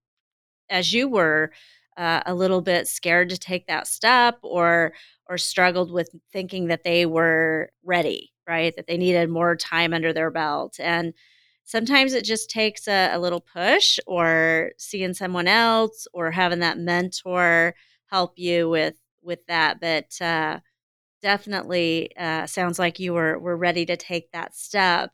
as 0.71 0.93
you 0.95 1.09
were 1.09 1.53
uh, 1.99 2.23
a 2.27 2.35
little 2.35 2.63
bit 2.63 2.89
scared 2.89 3.31
to 3.31 3.39
take 3.39 3.67
that 3.69 3.87
step 3.89 4.39
or 4.43 4.95
or 5.29 5.39
struggled 5.39 5.93
with 5.93 6.11
thinking 6.33 6.69
that 6.69 6.85
they 6.85 7.07
were 7.07 7.71
ready 7.85 8.33
right 8.49 8.75
that 8.77 8.87
they 8.89 8.97
needed 8.99 9.31
more 9.31 9.57
time 9.57 9.95
under 9.95 10.13
their 10.13 10.31
belt 10.31 10.77
and 10.81 11.15
sometimes 11.65 12.15
it 12.15 12.25
just 12.25 12.51
takes 12.51 12.89
a, 12.89 13.11
a 13.15 13.19
little 13.19 13.41
push 13.41 13.99
or 14.07 14.73
seeing 14.79 15.15
someone 15.15 15.49
else 15.49 16.07
or 16.15 16.31
having 16.31 16.61
that 16.61 16.79
mentor 16.79 17.75
help 18.11 18.35
you 18.39 18.69
with 18.69 18.95
with 19.23 19.45
that, 19.47 19.81
but 19.81 20.21
uh, 20.23 20.61
definitely 21.23 22.17
uh, 22.17 22.47
sounds 22.47 22.79
like 22.79 22.99
you 23.01 23.15
were 23.15 23.39
were 23.39 23.57
ready 23.57 23.87
to 23.87 23.97
take 23.97 24.33
that 24.33 24.57
step. 24.57 25.13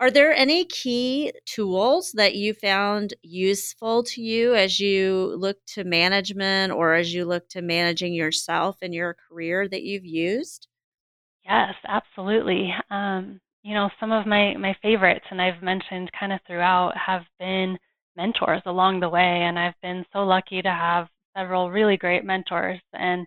Are 0.00 0.10
there 0.10 0.34
any 0.34 0.64
key 0.66 1.32
tools 1.46 2.12
that 2.12 2.34
you 2.36 2.54
found 2.54 3.14
useful 3.22 4.02
to 4.04 4.20
you 4.22 4.54
as 4.54 4.80
you 4.80 5.34
look 5.38 5.64
to 5.68 5.84
management 5.84 6.72
or 6.72 6.94
as 6.94 7.14
you 7.14 7.24
look 7.24 7.48
to 7.50 7.62
managing 7.62 8.12
yourself 8.14 8.82
in 8.82 8.92
your 8.92 9.14
career 9.14 9.68
that 9.68 9.82
you've 9.84 10.04
used? 10.06 10.68
Yes, 11.44 11.74
absolutely. 11.84 12.72
Um, 12.90 13.40
you 13.62 13.74
know, 13.74 13.90
some 14.00 14.12
of 14.12 14.26
my 14.26 14.54
my 14.56 14.74
favorites, 14.82 15.24
and 15.30 15.40
I've 15.40 15.62
mentioned 15.62 16.10
kind 16.18 16.32
of 16.32 16.40
throughout, 16.46 16.96
have 16.96 17.24
been 17.38 17.78
mentors 18.16 18.62
along 18.66 19.00
the 19.00 19.08
way, 19.08 19.42
and 19.42 19.58
I've 19.58 19.80
been 19.82 20.04
so 20.12 20.24
lucky 20.24 20.62
to 20.62 20.70
have 20.70 21.08
several 21.36 21.70
really 21.70 21.96
great 21.96 22.24
mentors. 22.24 22.80
And 22.92 23.26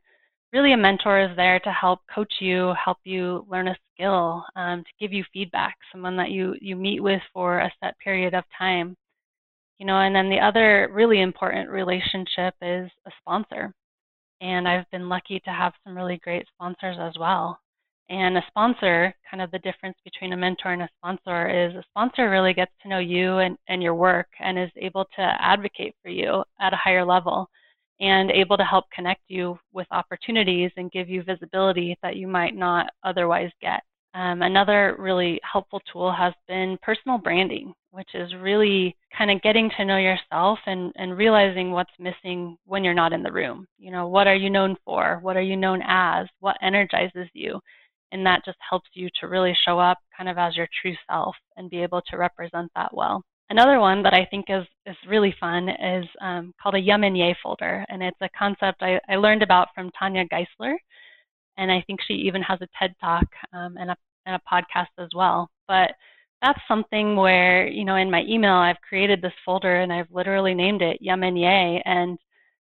really, 0.53 0.73
a 0.73 0.77
mentor 0.77 1.19
is 1.19 1.35
there 1.35 1.59
to 1.59 1.71
help 1.71 1.99
coach 2.13 2.33
you, 2.39 2.73
help 2.83 2.97
you 3.03 3.45
learn 3.49 3.67
a 3.67 3.77
skill, 3.93 4.43
um, 4.55 4.83
to 4.83 4.89
give 4.99 5.13
you 5.13 5.23
feedback, 5.33 5.75
someone 5.91 6.17
that 6.17 6.31
you, 6.31 6.55
you 6.61 6.75
meet 6.75 7.01
with 7.01 7.21
for 7.33 7.59
a 7.59 7.71
set 7.83 7.97
period 7.99 8.33
of 8.33 8.43
time. 8.57 8.95
You 9.79 9.85
know, 9.85 9.99
and 9.99 10.15
then 10.15 10.29
the 10.29 10.39
other 10.39 10.89
really 10.93 11.21
important 11.21 11.69
relationship 11.69 12.53
is 12.61 12.89
a 13.05 13.11
sponsor. 13.19 13.73
And 14.41 14.67
I've 14.67 14.89
been 14.91 15.09
lucky 15.09 15.39
to 15.41 15.49
have 15.49 15.73
some 15.83 15.95
really 15.95 16.19
great 16.23 16.45
sponsors 16.53 16.97
as 16.99 17.13
well. 17.19 17.59
And 18.09 18.37
a 18.37 18.43
sponsor, 18.47 19.13
kind 19.29 19.41
of 19.41 19.49
the 19.51 19.59
difference 19.59 19.97
between 20.03 20.33
a 20.33 20.37
mentor 20.37 20.73
and 20.73 20.83
a 20.83 20.89
sponsor 20.97 21.49
is 21.49 21.73
a 21.75 21.83
sponsor 21.89 22.29
really 22.29 22.53
gets 22.53 22.71
to 22.83 22.87
know 22.87 22.99
you 22.99 23.39
and, 23.39 23.57
and 23.67 23.81
your 23.81 23.95
work 23.95 24.27
and 24.39 24.59
is 24.59 24.69
able 24.77 25.05
to 25.15 25.21
advocate 25.21 25.95
for 26.03 26.09
you 26.09 26.43
at 26.61 26.73
a 26.73 26.77
higher 26.77 27.03
level 27.03 27.49
and 27.99 28.31
able 28.31 28.57
to 28.57 28.63
help 28.63 28.85
connect 28.91 29.21
you 29.27 29.57
with 29.73 29.87
opportunities 29.91 30.71
and 30.77 30.91
give 30.91 31.09
you 31.09 31.23
visibility 31.23 31.97
that 32.01 32.17
you 32.17 32.27
might 32.27 32.55
not 32.55 32.87
otherwise 33.03 33.51
get. 33.61 33.81
Um, 34.13 34.41
another 34.41 34.95
really 34.97 35.41
helpful 35.43 35.81
tool 35.91 36.11
has 36.11 36.33
been 36.47 36.77
personal 36.81 37.17
branding, 37.17 37.73
which 37.91 38.07
is 38.13 38.33
really 38.35 38.95
kind 39.17 39.29
of 39.29 39.41
getting 39.41 39.69
to 39.75 39.83
know 39.83 39.97
yourself 39.97 40.57
and, 40.65 40.93
and 40.95 41.17
realizing 41.17 41.71
what's 41.71 41.91
missing 41.99 42.57
when 42.65 42.83
you're 42.83 42.93
not 42.93 43.11
in 43.11 43.23
the 43.23 43.31
room. 43.31 43.67
You 43.77 43.91
know, 43.91 44.07
what 44.07 44.27
are 44.27 44.35
you 44.35 44.49
known 44.49 44.77
for? 44.85 45.19
What 45.21 45.35
are 45.35 45.41
you 45.41 45.57
known 45.57 45.81
as? 45.85 46.27
What 46.39 46.55
energizes 46.61 47.27
you? 47.33 47.59
And 48.13 48.25
that 48.25 48.45
just 48.45 48.57
helps 48.69 48.89
you 48.93 49.09
to 49.19 49.27
really 49.27 49.55
show 49.65 49.79
up 49.79 49.97
kind 50.15 50.29
of 50.29 50.37
as 50.37 50.55
your 50.55 50.67
true 50.81 50.95
self 51.09 51.35
and 51.57 51.69
be 51.69 51.83
able 51.83 52.01
to 52.09 52.17
represent 52.17 52.71
that 52.75 52.93
well. 52.93 53.21
Another 53.49 53.79
one 53.79 54.01
that 54.03 54.13
I 54.13 54.25
think 54.25 54.45
is, 54.49 54.65
is 54.85 54.95
really 55.07 55.35
fun 55.39 55.69
is 55.69 56.05
um, 56.19 56.53
called 56.61 56.75
a 56.75 56.79
Yay 56.79 57.37
folder. 57.43 57.85
And 57.89 58.01
it's 58.01 58.17
a 58.21 58.29
concept 58.37 58.81
I, 58.81 58.99
I 59.07 59.17
learned 59.17 59.43
about 59.43 59.67
from 59.75 59.91
Tanya 59.91 60.25
Geisler. 60.25 60.75
And 61.57 61.71
I 61.71 61.83
think 61.85 61.99
she 62.01 62.13
even 62.13 62.41
has 62.41 62.59
a 62.61 62.67
TED 62.77 62.95
talk 62.99 63.25
um, 63.53 63.77
and, 63.77 63.91
a, 63.91 63.97
and 64.25 64.35
a 64.35 64.41
podcast 64.51 64.87
as 64.97 65.09
well. 65.15 65.49
But 65.67 65.91
that's 66.41 66.59
something 66.67 67.15
where, 67.15 67.67
you 67.67 67.85
know, 67.85 67.95
in 67.95 68.11
my 68.11 68.23
email, 68.23 68.53
I've 68.53 68.81
created 68.87 69.21
this 69.21 69.33
folder 69.45 69.81
and 69.81 69.93
I've 69.93 70.11
literally 70.11 70.53
named 70.53 70.81
it 70.81 70.97
Yay. 71.01 71.81
And 71.85 72.17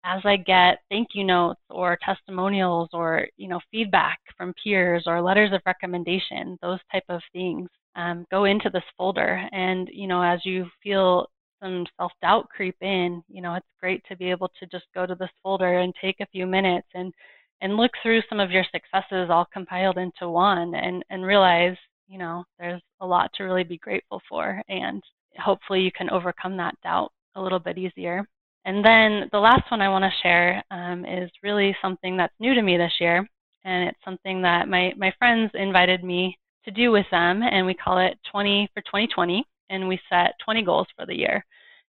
as 0.04 0.22
I 0.24 0.38
get 0.38 0.80
thank 0.90 1.10
you 1.14 1.24
notes 1.24 1.60
or 1.70 1.98
testimonials 2.04 2.90
or, 2.94 3.28
you 3.38 3.48
know, 3.48 3.60
feedback 3.72 4.20
from 4.38 4.54
peers 4.64 5.04
or 5.06 5.22
letters 5.22 5.52
of 5.54 5.62
recommendation, 5.66 6.58
those 6.62 6.80
type 6.92 7.04
of 7.10 7.22
things, 7.34 7.70
um, 7.98 8.26
go 8.32 8.46
into 8.46 8.70
this 8.70 8.84
folder. 8.98 9.44
And, 9.52 9.90
you 9.92 10.08
know, 10.08 10.22
as 10.22 10.40
you 10.46 10.68
feel 10.82 11.28
some 11.62 11.86
self 11.98 12.12
doubt 12.22 12.48
creep 12.50 12.76
in, 12.82 13.24
you 13.28 13.42
know, 13.42 13.56
it's 13.56 13.66
great 13.82 14.04
to 14.08 14.16
be 14.16 14.30
able 14.30 14.50
to 14.60 14.66
just 14.68 14.86
go 14.94 15.06
to 15.06 15.16
this 15.16 15.32
folder 15.44 15.80
and 15.80 15.94
take 16.00 16.18
a 16.22 16.28
few 16.28 16.46
minutes 16.46 16.88
and 16.94 17.14
and 17.62 17.76
look 17.76 17.92
through 18.04 18.22
some 18.30 18.40
of 18.40 18.52
your 18.52 18.64
successes 18.72 19.30
all 19.32 19.48
compiled 19.52 19.98
into 19.98 20.30
one 20.30 20.76
and 20.76 21.04
and 21.10 21.26
realize, 21.26 21.76
you 22.08 22.20
know, 22.20 22.46
there's 22.60 22.82
a 23.02 23.06
lot 23.06 23.32
to 23.34 23.44
really 23.44 23.64
be 23.64 23.80
grateful 23.80 24.22
for 24.30 24.62
and 24.70 25.04
hopefully 25.40 25.82
you 25.82 25.92
can 25.92 26.10
overcome 26.12 26.56
that 26.58 26.76
doubt 26.84 27.12
a 27.36 27.42
little 27.42 27.60
bit 27.60 27.78
easier. 27.78 28.26
And 28.66 28.84
then 28.84 29.30
the 29.32 29.40
last 29.40 29.72
one 29.72 29.82
I 29.82 29.90
want 29.90 30.04
to 30.04 30.22
share 30.22 30.64
um, 30.72 31.06
is 31.06 31.32
really 31.42 31.76
something 31.82 32.18
that's 32.18 32.34
new 32.40 32.54
to 32.54 32.62
me 32.62 32.78
this 32.78 32.94
year, 33.00 33.28
and 33.64 33.88
it's 33.90 34.00
something 34.04 34.42
that 34.42 34.68
my 34.68 34.94
my 34.98 35.12
friends 35.18 35.52
invited 35.56 36.04
me 36.04 36.38
to 36.68 36.72
do 36.72 36.92
with 36.92 37.06
them, 37.12 37.42
and 37.42 37.66
we 37.66 37.74
call 37.74 37.98
it 37.98 38.20
20 38.30 38.70
for 38.74 38.82
2020, 38.82 39.44
and 39.70 39.88
we 39.88 40.00
set 40.10 40.34
20 40.44 40.64
goals 40.64 40.88
for 40.96 41.06
the 41.06 41.16
year. 41.16 41.44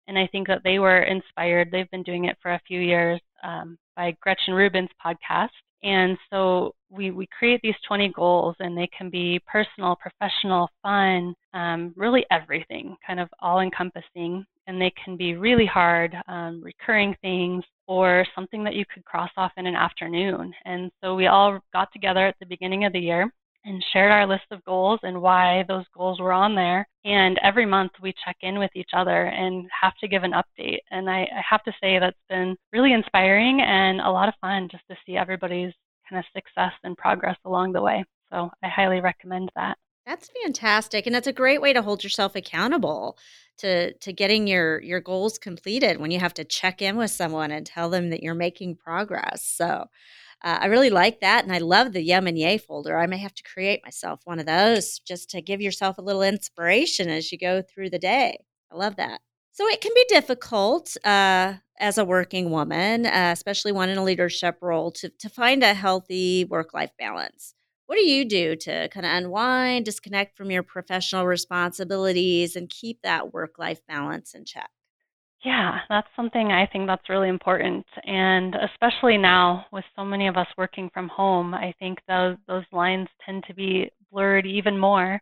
And 0.08 0.20
I 0.20 0.28
think 0.28 0.48
that 0.48 0.62
they 0.64 0.80
were 0.80 1.04
inspired. 1.04 1.72
They've 1.72 1.90
been 1.92 2.04
doing 2.04 2.26
it 2.26 2.38
for 2.42 2.52
a 2.52 2.62
few 2.68 2.80
years 2.80 3.20
um, 3.44 3.78
by 3.96 4.16
Gretchen 4.22 4.54
Rubin's 4.54 4.90
podcast. 5.04 5.50
And 5.82 6.18
so 6.30 6.74
we, 6.90 7.12
we 7.12 7.28
create 7.38 7.62
these 7.64 7.76
20 7.88 8.10
goals, 8.10 8.56
and 8.60 8.78
they 8.78 8.90
can 8.96 9.10
be 9.10 9.40
personal, 9.48 9.96
professional, 9.96 10.70
fun, 10.84 11.34
um, 11.54 11.94
really 11.96 12.26
everything, 12.32 12.98
kind 13.06 13.20
of 13.20 13.30
all 13.40 13.62
encompassing. 13.62 14.46
And 14.68 14.82
they 14.82 14.92
can 15.04 15.16
be 15.16 15.36
really 15.36 15.66
hard, 15.66 16.16
um, 16.28 16.62
recurring 16.62 17.16
things, 17.22 17.64
or 17.88 18.26
something 18.36 18.64
that 18.64 18.74
you 18.74 18.84
could 18.92 19.06
cross 19.06 19.30
off 19.38 19.52
in 19.58 19.68
an 19.68 19.76
afternoon. 19.76 20.54
And 20.66 20.92
so 21.02 21.16
we 21.16 21.28
all 21.28 21.60
got 21.72 21.94
together 21.94 22.26
at 22.26 22.36
the 22.40 22.48
beginning 22.48 22.86
of 22.86 22.94
the 22.94 23.00
year 23.00 23.32
and 23.65 23.84
shared 23.91 24.12
our 24.12 24.28
list 24.28 24.45
of 24.51 24.63
goals 24.63 24.99
and 25.04 25.21
why 25.21 25.65
those 25.67 25.86
goals 25.95 26.19
were 26.19 26.32
on 26.32 26.56
there. 26.56 26.88
And 27.04 27.39
every 27.43 27.65
month 27.65 27.91
we 28.01 28.13
check 28.23 28.38
in 28.41 28.60
with 28.60 28.71
each 28.75 28.91
other 28.95 29.25
and 29.25 29.67
have 29.82 29.95
to 30.01 30.08
give 30.08 30.23
an 30.23 30.34
update. 30.34 30.80
And 30.91 31.10
I, 31.10 31.21
I 31.23 31.41
have 31.49 31.63
to 31.63 31.73
say 31.82 31.99
that's 31.99 32.15
been 32.30 32.56
really 32.71 32.93
inspiring 32.93 33.62
and 33.62 33.99
a 33.99 34.12
lot 34.12 34.30
of 34.30 34.36
fun 34.39 34.69
just 34.71 34.84
to 34.89 34.95
see 35.06 35.17
everybody's 35.17 35.73
kind 36.10 36.19
of 36.19 36.25
success 36.34 36.73
and 36.84 36.95
progress 36.95 37.38
along 37.45 37.73
the 37.73 37.82
way. 37.82 38.06
So 38.32 38.49
I 38.63 38.69
highly 38.69 39.01
recommend 39.01 39.51
that. 39.56 39.78
That's 40.06 40.30
fantastic. 40.43 41.08
And 41.08 41.15
that's 41.15 41.28
a 41.28 41.34
great 41.34 41.62
way 41.62 41.73
to 41.73 41.82
hold 41.82 42.04
yourself 42.04 42.36
accountable 42.36 43.17
to 43.58 43.93
to 43.93 44.13
getting 44.13 44.47
your 44.47 44.82
your 44.82 44.99
goals 44.99 45.38
completed 45.38 45.99
when 45.99 46.12
you 46.12 46.19
have 46.19 46.34
to 46.36 46.43
check 46.43 46.82
in 46.82 46.97
with 46.97 47.10
someone 47.10 47.51
and 47.51 47.65
tell 47.65 47.89
them 47.89 48.10
that 48.10 48.21
you're 48.21 48.36
making 48.36 48.75
progress. 48.75 49.43
So 49.43 49.86
uh, 50.43 50.60
I 50.62 50.65
really 50.67 50.89
like 50.89 51.21
that, 51.21 51.43
and 51.43 51.54
I 51.54 51.58
love 51.60 51.93
the 51.93 52.02
Yum 52.04 52.28
and 52.28 52.38
Yay 52.38 52.58
folder. 52.58 52.98
I 52.98 53.08
may 53.08 53.17
have 53.17 53.34
to 53.36 53.43
create 53.43 53.82
myself 53.84 54.21
one 54.26 54.39
of 54.39 54.45
those 54.45 55.00
just 55.00 55.30
to 55.32 55.41
give 55.41 55.62
yourself 55.62 55.98
a 55.98 56.02
little 56.02 56.21
inspiration 56.21 57.10
as 57.10 57.32
you 57.32 57.38
go 57.38 57.62
through 57.62 57.89
the 57.89 58.00
day. 58.00 58.38
I 58.71 58.76
love 58.76 58.95
that. 58.98 59.21
So 59.52 59.67
it 59.67 59.82
can 59.82 59.91
be 59.95 60.06
difficult 60.10 60.98
uh, 61.06 61.56
as 61.80 61.98
a 61.98 62.06
working 62.06 62.52
woman, 62.52 63.06
uh, 63.06 63.30
especially 63.34 63.71
one 63.71 63.89
in 63.89 63.98
a 63.98 64.04
leadership 64.04 64.58
role, 64.62 64.91
to 64.91 65.10
to 65.10 65.30
find 65.30 65.63
a 65.63 65.74
healthy 65.74 66.45
work 66.45 66.74
life 66.74 66.91
balance. 67.00 67.54
What 67.88 67.98
do 67.98 68.06
you 68.06 68.26
do 68.26 68.56
to 68.56 68.89
kind 68.89 69.06
of 69.06 69.12
unwind, 69.13 69.86
disconnect 69.86 70.36
from 70.38 70.52
your 70.52 70.63
professional 70.63 71.26
responsibilities, 71.26 72.56
and 72.56 72.69
keep 72.69 73.02
that 73.04 73.34
work 73.34 73.58
life 73.60 73.82
balance 73.88 74.34
in 74.34 74.45
check? 74.45 74.69
Yeah, 75.46 75.80
that's 75.90 76.08
something 76.16 76.52
I 76.52 76.66
think 76.68 76.88
that's 76.88 77.10
really 77.10 77.30
important. 77.30 77.86
And 78.06 78.56
especially 78.56 79.18
now 79.18 79.66
with 79.72 79.86
so 79.96 80.04
many 80.04 80.28
of 80.28 80.38
us 80.38 80.48
working 80.58 80.90
from 80.94 81.08
home, 81.10 81.54
I 81.54 81.74
think 81.80 82.00
those 82.08 82.38
those 82.48 82.66
lines 82.74 83.08
tend 83.26 83.44
to 83.48 83.54
be 83.56 83.90
blurred 84.12 84.46
even 84.48 84.78
more. 84.80 85.22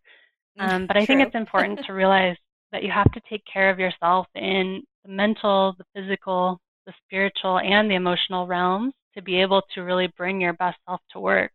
Mm, 0.60 0.64
Um, 0.66 0.88
but 0.88 0.98
I 0.98 1.06
think 1.06 1.22
it's 1.22 1.36
important 1.36 1.82
to 1.88 1.94
realize 1.94 2.38
that 2.72 2.84
you 2.84 2.92
have 2.92 3.12
to 3.14 3.22
take 3.30 3.44
care 3.46 3.70
of 3.72 3.80
yourself 3.80 4.28
in 4.36 4.84
the 5.06 5.12
mental, 5.12 5.76
the 5.78 5.86
physical, 5.96 6.60
the 6.88 6.94
spiritual, 7.06 7.60
and 7.60 7.90
the 7.92 7.96
emotional 7.96 8.48
realms 8.48 8.94
to 9.16 9.22
be 9.24 9.42
able 9.42 9.62
to 9.76 9.82
really 9.84 10.08
bring 10.18 10.42
your 10.42 10.54
best 10.54 10.78
self 10.88 11.02
to 11.12 11.20
work 11.22 11.52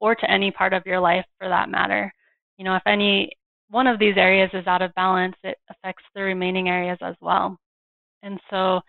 or 0.00 0.14
to 0.16 0.30
any 0.30 0.50
part 0.52 0.72
of 0.74 0.86
your 0.86 1.00
life 1.00 1.26
for 1.38 1.48
that 1.48 1.70
matter. 1.70 2.12
You 2.58 2.64
know, 2.64 2.76
if 2.76 2.86
any 2.86 3.32
one 3.70 3.86
of 3.88 3.98
these 4.00 4.16
areas 4.18 4.50
is 4.54 4.66
out 4.68 4.82
of 4.82 4.94
balance, 4.94 5.36
it 5.44 5.58
affects 5.70 6.04
the 6.14 6.22
remaining 6.22 6.68
areas 6.68 6.98
as 7.02 7.16
well. 7.20 7.58
And 8.22 8.40
so 8.50 8.80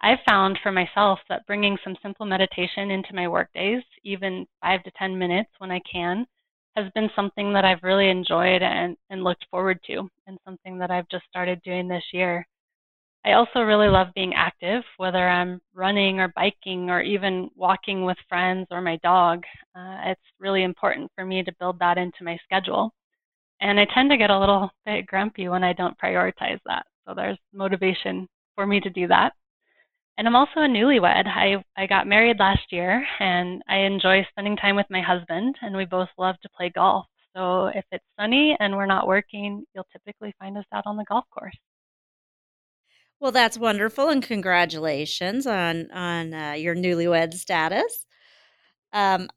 I've 0.00 0.18
found 0.28 0.58
for 0.62 0.72
myself 0.72 1.20
that 1.28 1.46
bringing 1.46 1.76
some 1.84 1.96
simple 2.02 2.26
meditation 2.26 2.90
into 2.90 3.14
my 3.14 3.28
work 3.28 3.48
days, 3.54 3.82
even 4.02 4.46
five 4.60 4.82
to 4.84 4.90
10 4.98 5.16
minutes 5.16 5.50
when 5.58 5.70
I 5.70 5.80
can, 5.90 6.26
has 6.76 6.90
been 6.94 7.10
something 7.14 7.52
that 7.52 7.64
I've 7.64 7.82
really 7.82 8.08
enjoyed 8.08 8.62
and, 8.62 8.96
and 9.10 9.22
looked 9.22 9.46
forward 9.50 9.78
to, 9.86 10.08
and 10.26 10.38
something 10.44 10.78
that 10.78 10.90
I've 10.90 11.08
just 11.08 11.24
started 11.28 11.60
doing 11.62 11.86
this 11.86 12.04
year. 12.12 12.46
I 13.24 13.34
also 13.34 13.60
really 13.60 13.88
love 13.88 14.08
being 14.14 14.34
active, 14.34 14.82
whether 14.96 15.28
I'm 15.28 15.60
running 15.74 16.18
or 16.18 16.32
biking 16.34 16.90
or 16.90 17.00
even 17.00 17.50
walking 17.54 18.04
with 18.04 18.16
friends 18.28 18.66
or 18.72 18.80
my 18.80 18.96
dog. 19.04 19.44
Uh, 19.76 19.98
it's 20.06 20.20
really 20.40 20.64
important 20.64 21.12
for 21.14 21.24
me 21.24 21.44
to 21.44 21.54
build 21.60 21.78
that 21.78 21.98
into 21.98 22.24
my 22.24 22.36
schedule. 22.44 22.92
And 23.60 23.78
I 23.78 23.86
tend 23.94 24.10
to 24.10 24.16
get 24.16 24.30
a 24.30 24.38
little 24.38 24.70
bit 24.84 25.06
grumpy 25.06 25.46
when 25.48 25.62
I 25.62 25.72
don't 25.72 25.98
prioritize 26.00 26.58
that. 26.66 26.84
So 27.06 27.14
there's 27.14 27.38
motivation 27.52 28.26
for 28.54 28.66
me 28.66 28.80
to 28.80 28.90
do 28.90 29.08
that. 29.08 29.32
And 30.18 30.28
I'm 30.28 30.36
also 30.36 30.60
a 30.60 30.68
newlywed. 30.68 31.26
I, 31.26 31.64
I 31.76 31.86
got 31.86 32.06
married 32.06 32.38
last 32.38 32.70
year 32.70 33.06
and 33.18 33.62
I 33.68 33.78
enjoy 33.78 34.26
spending 34.30 34.56
time 34.56 34.76
with 34.76 34.86
my 34.90 35.00
husband, 35.00 35.56
and 35.62 35.76
we 35.76 35.84
both 35.84 36.08
love 36.18 36.36
to 36.42 36.48
play 36.56 36.70
golf. 36.70 37.06
So 37.34 37.66
if 37.68 37.84
it's 37.90 38.04
sunny 38.20 38.56
and 38.60 38.76
we're 38.76 38.86
not 38.86 39.06
working, 39.06 39.64
you'll 39.74 39.86
typically 39.90 40.34
find 40.38 40.58
us 40.58 40.66
out 40.72 40.84
on 40.86 40.96
the 40.96 41.04
golf 41.04 41.24
course. 41.30 41.56
Well, 43.20 43.32
that's 43.32 43.56
wonderful, 43.56 44.08
and 44.08 44.22
congratulations 44.22 45.46
on 45.46 45.90
on 45.92 46.34
uh, 46.34 46.52
your 46.52 46.74
newlywed 46.74 47.32
status. 47.34 48.04
Um, 48.92 49.28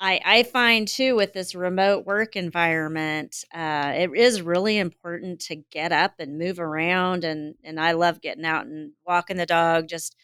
I 0.00 0.20
I 0.24 0.42
find 0.44 0.86
too 0.86 1.16
with 1.16 1.32
this 1.32 1.54
remote 1.54 2.06
work 2.06 2.36
environment, 2.36 3.44
uh, 3.52 3.92
it 3.96 4.10
is 4.14 4.42
really 4.42 4.78
important 4.78 5.40
to 5.42 5.56
get 5.56 5.92
up 5.92 6.14
and 6.20 6.38
move 6.38 6.60
around, 6.60 7.24
and 7.24 7.54
and 7.64 7.80
I 7.80 7.92
love 7.92 8.20
getting 8.20 8.44
out 8.44 8.66
and 8.66 8.92
walking 9.06 9.36
the 9.36 9.46
dog, 9.46 9.88
just 9.88 10.16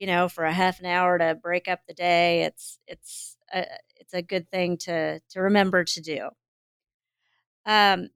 you 0.00 0.06
know, 0.08 0.28
for 0.28 0.44
a 0.44 0.52
half 0.54 0.80
an 0.80 0.86
hour 0.86 1.18
to 1.18 1.34
break 1.36 1.68
up 1.68 1.80
the 1.88 1.94
day. 1.94 2.44
It's 2.44 2.78
it's 2.88 3.36
a, 3.54 3.66
it's 3.96 4.14
a 4.14 4.22
good 4.22 4.50
thing 4.50 4.78
to 4.80 5.20
to 5.30 5.40
remember 5.42 5.84
to 5.84 6.00
do. 6.02 6.30
Um, 7.64 8.08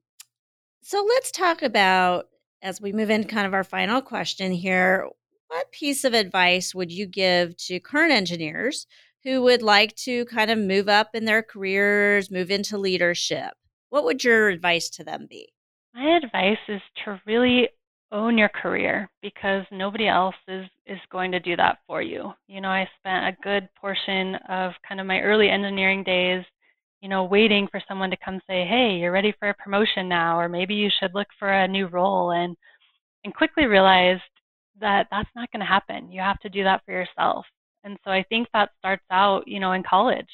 so 0.83 1.05
let's 1.09 1.31
talk 1.31 1.63
about 1.63 2.29
as 2.63 2.81
we 2.81 2.93
move 2.93 3.11
into 3.11 3.29
kind 3.29 3.47
of 3.47 3.55
our 3.55 3.65
final 3.65 4.03
question 4.03 4.53
here. 4.53 5.09
What 5.51 5.73
piece 5.73 6.05
of 6.05 6.15
advice 6.15 6.77
would 6.77 6.93
you 6.93 7.07
give 7.07 7.57
to 7.67 7.81
current 7.81 8.13
engineers 8.13 8.87
who 9.25 9.43
would 9.43 9.63
like 9.63 9.97
to 9.97 10.25
kind 10.27 10.49
of 10.49 10.59
move 10.59 10.89
up 10.89 11.09
in 11.13 11.25
their 11.25 11.43
careers, 11.43 12.31
move 12.31 12.53
into 12.53 12.79
leadership? 12.79 13.55
What 13.89 14.05
would 14.05 14.23
your 14.23 14.49
advice 14.49 14.89
to 14.91 15.03
them 15.03 15.27
be? 15.29 15.53
My 15.93 16.17
advice 16.17 16.61
is 16.69 16.81
to 17.05 17.21
really 17.27 17.69
own 18.13 18.39
your 18.39 18.49
career 18.49 19.11
because 19.23 19.65
nobody 19.73 20.07
else 20.07 20.37
is 20.47 20.67
is 20.87 21.01
going 21.11 21.33
to 21.33 21.41
do 21.41 21.57
that 21.57 21.79
for 21.85 22.01
you. 22.01 22.33
You 22.47 22.61
know, 22.61 22.69
I 22.69 22.89
spent 23.01 23.27
a 23.27 23.43
good 23.43 23.69
portion 23.75 24.37
of 24.49 24.71
kind 24.89 25.01
of 25.01 25.07
my 25.09 25.19
early 25.19 25.49
engineering 25.51 26.05
days, 26.05 26.45
you 27.01 27.09
know, 27.09 27.25
waiting 27.25 27.67
for 27.73 27.83
someone 27.89 28.11
to 28.11 28.17
come 28.25 28.41
say, 28.47 28.65
"Hey, 28.65 28.99
you're 29.01 29.11
ready 29.11 29.35
for 29.41 29.49
a 29.49 29.55
promotion 29.55 30.09
now," 30.09 30.39
or 30.39 30.49
maybe 30.49 30.75
you 30.77 30.91
should 31.01 31.13
look 31.13 31.29
for 31.41 31.51
a 31.51 31.67
new 31.67 31.89
role 31.89 32.31
and 32.31 32.57
and 33.25 33.35
quickly 33.35 33.67
realized 33.67 34.23
that 34.81 35.07
that's 35.11 35.31
not 35.37 35.51
going 35.53 35.61
to 35.61 35.67
happen. 35.67 36.11
You 36.11 36.21
have 36.21 36.41
to 36.41 36.49
do 36.49 36.65
that 36.65 36.83
for 36.85 36.93
yourself. 36.93 37.47
And 37.85 37.99
so 38.05 38.11
I 38.11 38.25
think 38.29 38.49
that 38.53 38.71
starts 38.79 39.05
out, 39.11 39.47
you 39.47 39.61
know, 39.61 39.73
in 39.73 39.83
college 39.83 40.29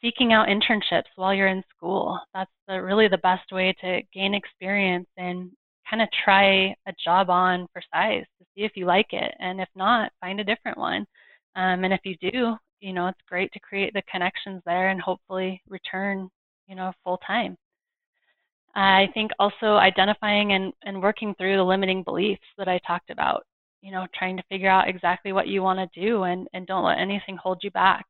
seeking 0.00 0.32
out 0.32 0.48
internships 0.48 1.10
while 1.16 1.34
you're 1.34 1.48
in 1.48 1.62
school. 1.76 2.20
That's 2.34 2.50
the, 2.66 2.82
really 2.82 3.08
the 3.08 3.18
best 3.18 3.50
way 3.52 3.74
to 3.80 4.00
gain 4.12 4.34
experience 4.34 5.08
and 5.16 5.50
kind 5.88 6.02
of 6.02 6.08
try 6.24 6.74
a 6.86 6.92
job 7.02 7.30
on 7.30 7.66
for 7.72 7.82
size 7.92 8.24
to 8.38 8.44
see 8.54 8.64
if 8.64 8.72
you 8.74 8.86
like 8.86 9.12
it. 9.12 9.34
And 9.40 9.60
if 9.60 9.68
not, 9.74 10.12
find 10.20 10.40
a 10.40 10.44
different 10.44 10.78
one. 10.78 11.06
Um, 11.56 11.84
and 11.84 11.92
if 11.92 12.00
you 12.04 12.16
do, 12.20 12.56
you 12.80 12.92
know, 12.92 13.08
it's 13.08 13.18
great 13.28 13.50
to 13.52 13.60
create 13.60 13.92
the 13.94 14.02
connections 14.10 14.62
there 14.64 14.90
and 14.90 15.00
hopefully 15.00 15.60
return, 15.68 16.28
you 16.68 16.76
know, 16.76 16.92
full 17.02 17.18
time. 17.26 17.56
I 18.78 19.08
think 19.12 19.32
also 19.40 19.76
identifying 19.76 20.52
and, 20.52 20.72
and 20.84 21.02
working 21.02 21.34
through 21.34 21.56
the 21.56 21.64
limiting 21.64 22.04
beliefs 22.04 22.44
that 22.58 22.68
I 22.68 22.78
talked 22.86 23.10
about, 23.10 23.44
you 23.82 23.90
know, 23.90 24.06
trying 24.16 24.36
to 24.36 24.42
figure 24.48 24.70
out 24.70 24.88
exactly 24.88 25.32
what 25.32 25.48
you 25.48 25.62
want 25.62 25.80
to 25.80 26.00
do 26.00 26.22
and, 26.22 26.46
and 26.52 26.64
don't 26.64 26.84
let 26.84 26.98
anything 26.98 27.36
hold 27.36 27.58
you 27.64 27.72
back. 27.72 28.06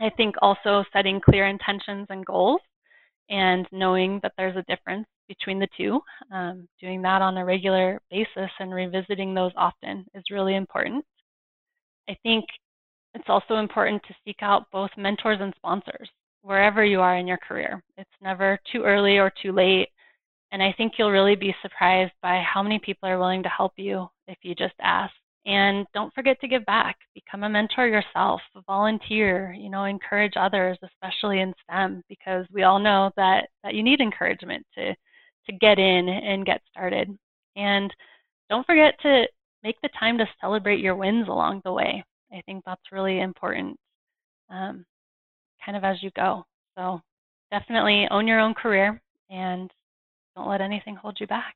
I 0.00 0.08
think 0.16 0.36
also 0.40 0.84
setting 0.90 1.20
clear 1.20 1.46
intentions 1.46 2.06
and 2.08 2.24
goals 2.24 2.62
and 3.28 3.66
knowing 3.70 4.20
that 4.22 4.32
there's 4.38 4.56
a 4.56 4.62
difference 4.74 5.06
between 5.28 5.58
the 5.58 5.68
two. 5.76 6.00
Um, 6.32 6.66
doing 6.80 7.02
that 7.02 7.20
on 7.20 7.36
a 7.36 7.44
regular 7.44 8.00
basis 8.10 8.50
and 8.60 8.72
revisiting 8.72 9.34
those 9.34 9.52
often 9.54 10.06
is 10.14 10.24
really 10.30 10.56
important. 10.56 11.04
I 12.08 12.16
think 12.22 12.46
it's 13.12 13.28
also 13.28 13.56
important 13.56 14.02
to 14.04 14.14
seek 14.24 14.38
out 14.40 14.70
both 14.72 14.90
mentors 14.96 15.40
and 15.42 15.52
sponsors 15.58 16.08
wherever 16.42 16.84
you 16.84 17.00
are 17.00 17.16
in 17.16 17.26
your 17.26 17.38
career. 17.38 17.82
It's 17.96 18.10
never 18.20 18.58
too 18.72 18.82
early 18.84 19.18
or 19.18 19.32
too 19.42 19.52
late. 19.52 19.88
And 20.50 20.62
I 20.62 20.72
think 20.76 20.94
you'll 20.96 21.10
really 21.10 21.36
be 21.36 21.54
surprised 21.60 22.12
by 22.22 22.42
how 22.42 22.62
many 22.62 22.78
people 22.78 23.08
are 23.08 23.18
willing 23.18 23.42
to 23.42 23.48
help 23.48 23.72
you 23.76 24.08
if 24.26 24.38
you 24.42 24.54
just 24.54 24.74
ask. 24.80 25.12
And 25.46 25.86
don't 25.94 26.12
forget 26.14 26.38
to 26.40 26.48
give 26.48 26.64
back. 26.66 26.96
Become 27.14 27.44
a 27.44 27.48
mentor 27.48 27.86
yourself, 27.86 28.40
volunteer, 28.66 29.54
you 29.58 29.70
know, 29.70 29.84
encourage 29.84 30.34
others, 30.36 30.78
especially 30.82 31.40
in 31.40 31.54
STEM, 31.64 32.02
because 32.08 32.46
we 32.52 32.64
all 32.64 32.78
know 32.78 33.10
that, 33.16 33.48
that 33.64 33.74
you 33.74 33.82
need 33.82 34.00
encouragement 34.00 34.66
to, 34.74 34.94
to 34.94 35.52
get 35.60 35.78
in 35.78 36.08
and 36.08 36.44
get 36.44 36.60
started. 36.70 37.16
And 37.56 37.92
don't 38.50 38.66
forget 38.66 38.94
to 39.02 39.24
make 39.62 39.80
the 39.82 39.88
time 39.98 40.18
to 40.18 40.28
celebrate 40.40 40.80
your 40.80 40.96
wins 40.96 41.28
along 41.28 41.62
the 41.64 41.72
way. 41.72 42.04
I 42.32 42.42
think 42.44 42.62
that's 42.64 42.92
really 42.92 43.20
important, 43.20 43.78
um, 44.50 44.84
kind 45.68 45.76
of 45.76 45.84
as 45.84 46.02
you 46.02 46.10
go. 46.16 46.46
So 46.78 47.02
definitely 47.50 48.08
own 48.10 48.26
your 48.26 48.40
own 48.40 48.54
career 48.54 49.02
and 49.28 49.70
don't 50.34 50.48
let 50.48 50.62
anything 50.62 50.96
hold 50.96 51.18
you 51.20 51.26
back. 51.26 51.54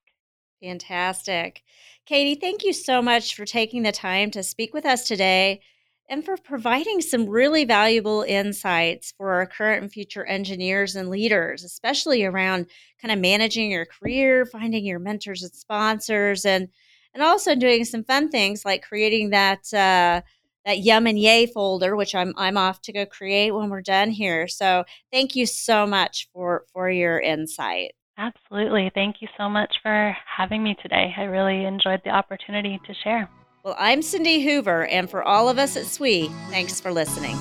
Fantastic. 0.62 1.62
Katie, 2.04 2.38
thank 2.38 2.62
you 2.62 2.74
so 2.74 3.00
much 3.00 3.34
for 3.34 3.46
taking 3.46 3.82
the 3.82 3.90
time 3.90 4.30
to 4.32 4.42
speak 4.42 4.74
with 4.74 4.84
us 4.84 5.08
today 5.08 5.62
and 6.10 6.22
for 6.22 6.36
providing 6.36 7.00
some 7.00 7.26
really 7.26 7.64
valuable 7.64 8.20
insights 8.28 9.14
for 9.16 9.32
our 9.32 9.46
current 9.46 9.82
and 9.82 9.90
future 9.90 10.26
engineers 10.26 10.94
and 10.94 11.08
leaders, 11.08 11.64
especially 11.64 12.22
around 12.22 12.66
kind 13.00 13.12
of 13.12 13.18
managing 13.18 13.70
your 13.70 13.86
career, 13.86 14.44
finding 14.44 14.84
your 14.84 14.98
mentors 14.98 15.42
and 15.42 15.52
sponsors, 15.52 16.44
and 16.44 16.68
and 17.14 17.22
also 17.22 17.54
doing 17.54 17.84
some 17.84 18.04
fun 18.04 18.28
things 18.28 18.64
like 18.64 18.82
creating 18.82 19.30
that 19.30 19.72
uh, 19.72 20.20
that 20.64 20.80
Yum 20.80 21.06
and 21.06 21.18
Yay 21.18 21.46
folder, 21.46 21.96
which 21.96 22.14
I'm 22.14 22.34
I'm 22.36 22.56
off 22.56 22.80
to 22.82 22.92
go 22.92 23.06
create 23.06 23.50
when 23.52 23.70
we're 23.70 23.82
done 23.82 24.10
here. 24.10 24.48
So 24.48 24.84
thank 25.12 25.36
you 25.36 25.46
so 25.46 25.86
much 25.86 26.28
for 26.32 26.64
for 26.72 26.90
your 26.90 27.20
insight. 27.20 27.92
Absolutely. 28.18 28.90
Thank 28.94 29.16
you 29.20 29.28
so 29.36 29.48
much 29.48 29.74
for 29.82 30.16
having 30.36 30.62
me 30.62 30.76
today. 30.82 31.14
I 31.16 31.22
really 31.22 31.64
enjoyed 31.64 32.02
the 32.04 32.10
opportunity 32.10 32.80
to 32.86 32.94
share. 33.02 33.28
Well, 33.64 33.76
I'm 33.78 34.02
Cindy 34.02 34.42
Hoover, 34.42 34.86
and 34.86 35.08
for 35.08 35.22
all 35.22 35.48
of 35.48 35.58
us 35.58 35.76
at 35.76 35.86
SWE, 35.86 36.28
thanks 36.50 36.80
for 36.80 36.92
listening. 36.92 37.36